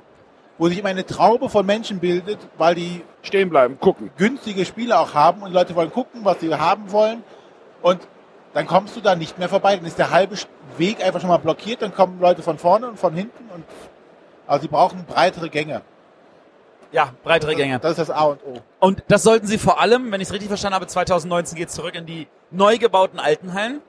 wo 0.57 0.67
sich 0.67 0.77
immer 0.79 0.89
eine 0.89 1.05
Traube 1.05 1.47
von 1.47 1.65
Menschen 1.65 1.99
bildet, 1.99 2.39
weil 2.57 2.75
die 2.75 3.01
stehen 3.21 3.49
bleiben, 3.49 3.79
gucken. 3.79 4.11
günstige 4.17 4.65
Spiele 4.65 4.99
auch 4.99 5.13
haben 5.13 5.43
und 5.43 5.51
die 5.51 5.53
Leute 5.53 5.75
wollen 5.75 5.93
gucken, 5.93 6.25
was 6.25 6.41
sie 6.41 6.53
haben 6.53 6.91
wollen. 6.91 7.23
Und 7.81 8.01
dann 8.53 8.67
kommst 8.67 8.97
du 8.97 8.99
da 8.99 9.15
nicht 9.15 9.39
mehr 9.39 9.47
vorbei. 9.47 9.77
Dann 9.77 9.85
ist 9.85 9.97
der 9.97 10.11
halbe 10.11 10.35
Weg 10.77 11.01
einfach 11.01 11.21
schon 11.21 11.29
mal 11.29 11.37
blockiert. 11.37 11.81
Dann 11.81 11.93
kommen 11.93 12.19
Leute 12.19 12.41
von 12.41 12.57
vorne 12.57 12.89
und 12.89 12.99
von 12.99 13.13
hinten. 13.13 13.49
Und 13.53 13.63
also 14.45 14.63
sie 14.63 14.67
brauchen 14.67 15.05
breitere 15.05 15.47
Gänge. 15.47 15.81
Ja, 16.91 17.13
breitere 17.23 17.55
Gänge. 17.55 17.79
Das 17.79 17.91
ist 17.91 17.99
das 17.99 18.09
A 18.09 18.23
und 18.23 18.41
O. 18.43 18.59
Und 18.81 19.05
das 19.07 19.23
sollten 19.23 19.47
sie 19.47 19.57
vor 19.57 19.79
allem, 19.79 20.11
wenn 20.11 20.19
ich 20.19 20.27
es 20.27 20.33
richtig 20.33 20.49
verstanden 20.49 20.75
habe, 20.75 20.87
2019 20.87 21.57
geht 21.57 21.71
zurück 21.71 21.95
in 21.95 22.05
die 22.05 22.27
neu 22.51 22.77
gebauten 22.77 23.21
Altenhallen. 23.21 23.79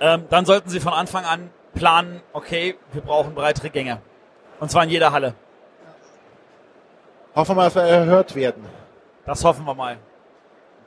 Ähm, 0.00 0.24
dann 0.30 0.46
sollten 0.46 0.70
sie 0.70 0.80
von 0.80 0.94
Anfang 0.94 1.26
an 1.26 1.50
planen, 1.74 2.20
okay, 2.32 2.76
wir 2.92 3.02
brauchen 3.02 3.34
breitere 3.34 3.70
Gänge. 3.70 4.00
Und 4.60 4.70
zwar 4.70 4.84
in 4.84 4.90
jeder 4.90 5.12
Halle. 5.12 5.34
Hoffen 7.34 7.50
wir 7.50 7.54
mal, 7.56 7.64
dass 7.64 7.74
wir 7.74 7.82
erhört 7.82 8.34
werden. 8.34 8.64
Das 9.26 9.44
hoffen 9.44 9.64
wir 9.64 9.74
mal. 9.74 9.96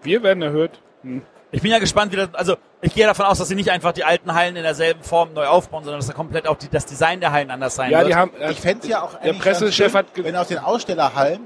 Wir 0.02 0.24
werden 0.24 0.42
erhört. 0.42 0.80
Hm. 1.02 1.22
Ich 1.52 1.62
bin 1.62 1.72
ja 1.72 1.80
gespannt, 1.80 2.12
wie 2.12 2.18
das, 2.18 2.34
also 2.34 2.58
ich 2.82 2.94
gehe 2.94 3.06
davon 3.06 3.26
aus, 3.26 3.38
dass 3.38 3.48
sie 3.48 3.56
nicht 3.56 3.70
einfach 3.72 3.92
die 3.94 4.04
alten 4.04 4.34
Hallen 4.34 4.56
in 4.56 4.64
derselben 4.64 5.02
Form 5.04 5.34
neu 5.34 5.46
aufbauen, 5.48 5.84
sondern 5.84 6.00
dass 6.00 6.08
da 6.08 6.14
komplett 6.14 6.48
auch 6.48 6.58
die, 6.58 6.70
das 6.70 6.86
Design 6.86 7.20
der 7.20 7.32
Hallen 7.32 7.50
anders 7.52 7.76
sein 7.76 7.90
Ja, 7.92 8.00
wird. 8.00 8.10
die 8.10 8.16
haben. 8.16 8.32
Ich 8.50 8.60
fände 8.62 8.84
es 8.84 8.90
ja 8.90 9.02
auch 9.02 9.20
der 9.20 9.34
Pressechef 9.34 9.94
hat 9.94 10.08
schön, 10.08 10.16
ge- 10.16 10.24
wenn 10.26 10.36
aus 10.36 10.48
den 10.50 10.60
Ausstellerhallen 10.60 11.46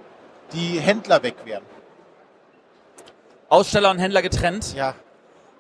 die 0.54 0.80
Händler 0.80 1.22
weg 1.24 1.36
wären. 1.46 1.64
Aussteller 3.50 3.92
und 3.92 4.00
Händler 4.00 4.22
getrennt. 4.22 4.74
Ja. 4.76 4.96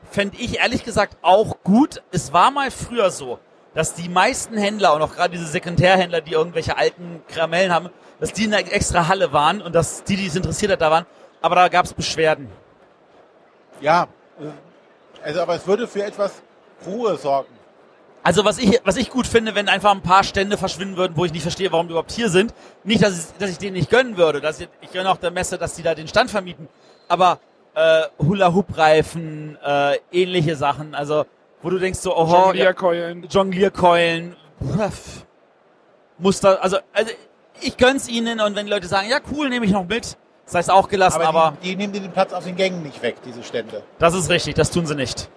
fände 0.10 0.38
ich 0.38 0.60
ehrlich 0.60 0.84
gesagt 0.84 1.18
auch 1.22 1.58
gut. 1.64 2.02
Es 2.12 2.34
war 2.34 2.52
mal 2.52 2.72
früher 2.72 3.12
so, 3.12 3.40
dass 3.74 3.94
die 3.94 4.10
meisten 4.10 4.58
Händler 4.58 4.94
und 4.94 5.02
auch 5.02 5.14
gerade 5.14 5.32
diese 5.32 5.48
Sekundärhändler, 5.48 6.22
die 6.22 6.34
irgendwelche 6.34 6.78
alten 6.78 7.22
Karamellen 7.28 7.74
haben, 7.74 7.90
dass 8.20 8.34
die 8.34 8.46
in 8.46 8.54
einer 8.54 8.72
extra 8.72 9.08
Halle 9.08 9.32
waren 9.34 9.62
und 9.62 9.74
dass 9.74 10.04
die, 10.04 10.16
die 10.16 10.28
es 10.28 10.36
interessiert 10.36 10.72
hat, 10.72 10.82
da 10.82 10.92
waren. 10.92 11.06
Aber 11.42 11.56
da 11.56 11.68
gab 11.70 11.86
es 11.86 11.94
Beschwerden. 11.94 12.50
Ja. 13.80 14.08
Also, 15.24 15.42
aber 15.42 15.56
es 15.56 15.66
würde 15.66 15.88
für 15.88 16.04
etwas 16.04 16.42
Ruhe 16.86 17.18
sorgen. 17.18 17.50
Also 18.24 18.46
was 18.46 18.60
ich, 18.60 18.80
was 18.84 18.98
ich 18.98 19.10
gut 19.10 19.26
finde, 19.26 19.56
wenn 19.56 19.68
einfach 19.68 19.92
ein 19.92 20.04
paar 20.04 20.24
Stände 20.24 20.58
verschwinden 20.58 20.96
würden, 20.96 21.18
wo 21.18 21.26
ich 21.26 21.32
nicht 21.32 21.42
verstehe, 21.42 21.72
warum 21.72 21.88
die 21.88 21.92
überhaupt 21.94 22.12
hier 22.12 22.30
sind. 22.30 22.54
Nicht, 22.84 23.02
dass 23.02 23.18
ich, 23.18 23.38
dass 23.40 23.50
ich 23.50 23.58
denen 23.58 23.74
nicht 23.74 23.90
gönnen 23.90 24.18
würde. 24.18 24.42
Dass 24.42 24.60
ich, 24.60 24.70
ich 24.82 24.92
gönne 24.92 25.10
auch 25.10 25.18
der 25.18 25.32
Messe, 25.32 25.58
dass 25.58 25.74
die 25.74 25.82
da 25.82 25.96
den 25.96 26.08
Stand 26.08 26.30
vermieten. 26.30 26.68
Aber 27.08 27.40
äh, 27.74 28.04
Hula-Hoop-Reifen, 28.20 29.58
äh, 29.66 29.98
ähnliche 30.12 30.56
Sachen. 30.56 30.94
Also 30.94 31.26
wo 31.62 31.70
du 31.70 31.80
denkst 31.80 32.00
so, 32.00 32.16
oho, 32.16 32.32
ja, 32.34 32.46
Jonglierkeulen. 32.46 33.28
Jonglierkeulen, 33.30 34.36
Muster, 36.18 36.64
also, 36.64 36.78
also 36.94 37.12
ich 37.62 37.78
gönn's 37.78 38.08
ihnen 38.08 38.40
und 38.40 38.56
wenn 38.56 38.66
die 38.66 38.72
Leute 38.72 38.88
sagen, 38.88 39.10
ja 39.10 39.20
cool, 39.36 39.50
nehme 39.50 39.66
ich 39.66 39.72
noch 39.72 39.86
mit, 39.86 40.18
das 40.46 40.56
heißt 40.56 40.72
auch 40.72 40.88
gelassen, 40.88 41.22
aber, 41.22 41.44
Aber, 41.46 41.58
die, 41.64 41.70
die 41.70 41.76
nehmen 41.76 41.94
dir 41.94 42.02
den 42.02 42.12
Platz 42.12 42.34
auf 42.34 42.44
den 42.44 42.56
Gängen 42.56 42.84
nicht 42.84 43.02
weg, 43.02 43.18
diese 43.26 43.44
Stände. 43.44 43.84
das 44.00 44.14
ist 44.14 44.30
richtig, 44.30 44.56
das 44.56 44.72
tun 44.72 44.86
sie 44.86 44.96
nicht. 44.96 45.30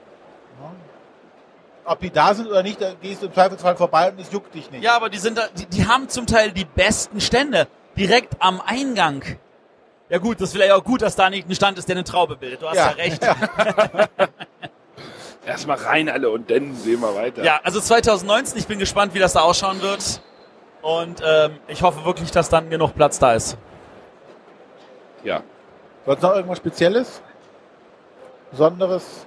Ob 1.87 2.01
die 2.01 2.09
da 2.11 2.33
sind 2.35 2.47
oder 2.49 2.63
nicht, 2.63 2.81
da 2.81 2.95
gehst 2.95 3.21
du 3.21 3.27
im 3.27 3.35
Zweifelsfall 3.35 3.77
vorbei 3.77 4.11
und 4.11 4.19
es 4.19 4.33
juckt 4.33 4.55
dich 4.55 4.71
nicht. 4.71 4.83
Ja, 4.83 4.97
aber 4.97 5.11
die 5.11 5.19
sind 5.19 5.37
da, 5.37 5.43
die, 5.55 5.67
die 5.67 5.87
haben 5.87 6.09
zum 6.09 6.27
Teil 6.27 6.51
die 6.51 6.65
besten 6.65 7.21
Stände 7.21 7.69
direkt 7.95 8.37
am 8.39 8.63
Eingang. 8.65 9.23
Ja 10.09 10.17
gut, 10.17 10.41
das 10.41 10.49
ist 10.49 10.53
vielleicht 10.55 10.73
auch 10.73 10.83
gut, 10.83 11.03
dass 11.03 11.15
da 11.15 11.29
nicht 11.29 11.47
ein 11.47 11.55
Stand 11.55 11.79
ist, 11.79 11.87
der 11.89 11.97
eine 11.97 12.05
Traube 12.05 12.37
bildet. 12.37 12.63
Du 12.63 12.69
hast 12.69 12.77
ja, 12.77 12.89
Ja. 12.89 12.93
recht. 12.93 13.21
Erstmal 15.55 15.77
rein 15.77 16.09
alle 16.09 16.31
und 16.31 16.51
dann 16.51 16.75
sehen 16.75 17.01
wir 17.01 17.15
weiter. 17.15 17.45
Ja, 17.45 17.61
also 17.63 17.81
2019, 17.81 18.59
ich 18.59 18.67
bin 18.67 18.81
gespannt, 18.81 19.15
wie 19.15 19.21
das 19.21 19.35
da 19.35 19.41
ausschauen 19.43 19.81
wird. 19.83 20.21
Und 20.83 21.23
ähm, 21.25 21.53
ich 21.69 21.83
hoffe 21.83 22.05
wirklich, 22.05 22.33
dass 22.33 22.49
dann 22.49 22.71
genug 22.71 22.95
Platz 22.97 23.21
da 23.21 23.35
ist. 23.35 23.57
ja. 25.23 25.43
Sonst 26.07 26.23
noch 26.23 26.35
irgendwas 26.35 26.59
Spezielles? 26.59 27.23
Besonderes? 28.51 29.27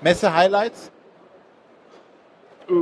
Messe-Highlights? 0.00 0.90
Äh, 2.68 2.72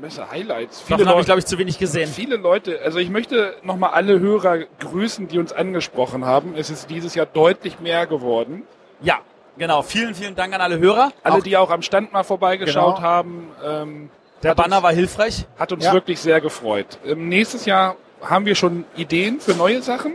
Messe 0.00 0.28
Highlights. 0.30 0.80
Viele 0.80 0.98
Davon 0.98 1.08
habe 1.10 1.20
ich, 1.20 1.26
Leute, 1.26 1.26
glaube 1.26 1.38
ich, 1.40 1.46
zu 1.46 1.58
wenig 1.58 1.78
gesehen. 1.78 2.08
viele 2.10 2.36
Leute, 2.36 2.80
also 2.82 2.98
ich 2.98 3.10
möchte 3.10 3.54
nochmal 3.62 3.90
alle 3.90 4.18
Hörer 4.18 4.60
grüßen, 4.80 5.28
die 5.28 5.38
uns 5.38 5.52
angesprochen 5.52 6.24
haben. 6.24 6.54
Es 6.56 6.70
ist 6.70 6.90
dieses 6.90 7.14
Jahr 7.14 7.26
deutlich 7.26 7.78
mehr 7.80 8.06
geworden. 8.08 8.64
Ja, 9.00 9.20
genau. 9.56 9.82
Vielen, 9.82 10.14
vielen 10.14 10.34
Dank 10.34 10.54
an 10.54 10.60
alle 10.60 10.78
Hörer. 10.78 11.12
Alle, 11.22 11.36
Auch- 11.36 11.42
die 11.42 11.56
auch 11.56 11.70
am 11.70 11.82
Stand 11.82 12.12
mal 12.12 12.22
vorbeigeschaut 12.24 12.96
Genau. 12.96 13.06
haben, 13.06 13.50
ähm, 13.64 14.10
Der 14.42 14.54
Banner 14.54 14.76
uns, 14.76 14.82
war 14.84 14.92
hilfreich. 14.92 15.46
hat 15.58 15.72
uns 15.72 15.84
Ja. 15.84 15.92
wirklich 15.92 16.20
sehr 16.20 16.40
gefreut. 16.40 16.98
Ähm, 17.04 17.28
nächstes 17.28 17.64
Jahr 17.64 17.96
haben 18.22 18.44
wir 18.46 18.54
schon 18.54 18.84
Ideen 18.96 19.40
für 19.40 19.54
neue 19.54 19.82
Sachen. 19.82 20.14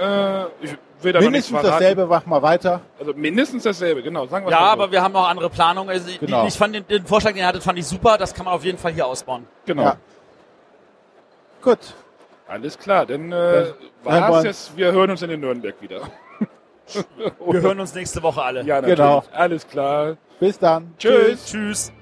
Äh, 0.00 0.44
ich 0.62 0.76
will 1.02 1.12
da 1.12 1.20
Mindestens 1.20 1.60
dasselbe, 1.62 2.06
mach 2.06 2.24
mal 2.26 2.40
weiter. 2.42 2.80
Also 2.98 3.12
mindestens 3.14 3.64
dasselbe, 3.64 4.02
genau. 4.02 4.26
Sagen 4.26 4.46
wir 4.46 4.52
Ja, 4.52 4.58
so. 4.58 4.64
aber 4.64 4.90
wir 4.90 5.02
haben 5.02 5.12
noch 5.12 5.28
andere 5.28 5.50
Planungen. 5.50 5.90
Also 5.90 6.08
ich- 6.08 6.20
Genau. 6.20 6.46
ich 6.46 6.54
fand 6.56 6.74
den, 6.74 6.86
den 6.86 7.06
Vorschlag, 7.06 7.32
den 7.32 7.38
ihr 7.38 7.46
hattet, 7.46 7.62
fand 7.62 7.78
ich 7.78 7.86
super. 7.86 8.16
Das 8.18 8.32
kann 8.34 8.44
man 8.46 8.54
auf 8.54 8.64
jeden 8.64 8.78
Fall 8.78 8.92
hier 8.92 9.06
ausbauen. 9.06 9.46
Genau. 9.66 9.82
Ja. 9.82 9.96
Gut. 11.62 11.78
Alles 12.48 12.78
klar, 12.78 13.06
dann 13.06 13.32
äh, 13.32 13.34
Dann 13.34 13.74
war's 14.04 14.28
wir 14.30 14.34
uns. 14.36 14.44
jetzt. 14.44 14.76
Wir 14.76 14.92
hören 14.92 15.10
uns 15.10 15.22
in 15.22 15.30
den 15.30 15.40
Nürnberg 15.40 15.74
wieder. 15.80 16.00
Wir 17.46 17.60
hören 17.60 17.80
uns 17.80 17.94
nächste 17.94 18.22
Woche 18.22 18.42
alle. 18.42 18.62
Ja, 18.64 18.76
natürlich. 18.76 18.96
Genau. 18.98 19.24
Alles 19.32 19.66
klar. 19.66 20.16
Bis 20.40 20.58
dann. 20.58 20.94
Tschüss. 20.98 21.46
Tschüss. 21.46 21.92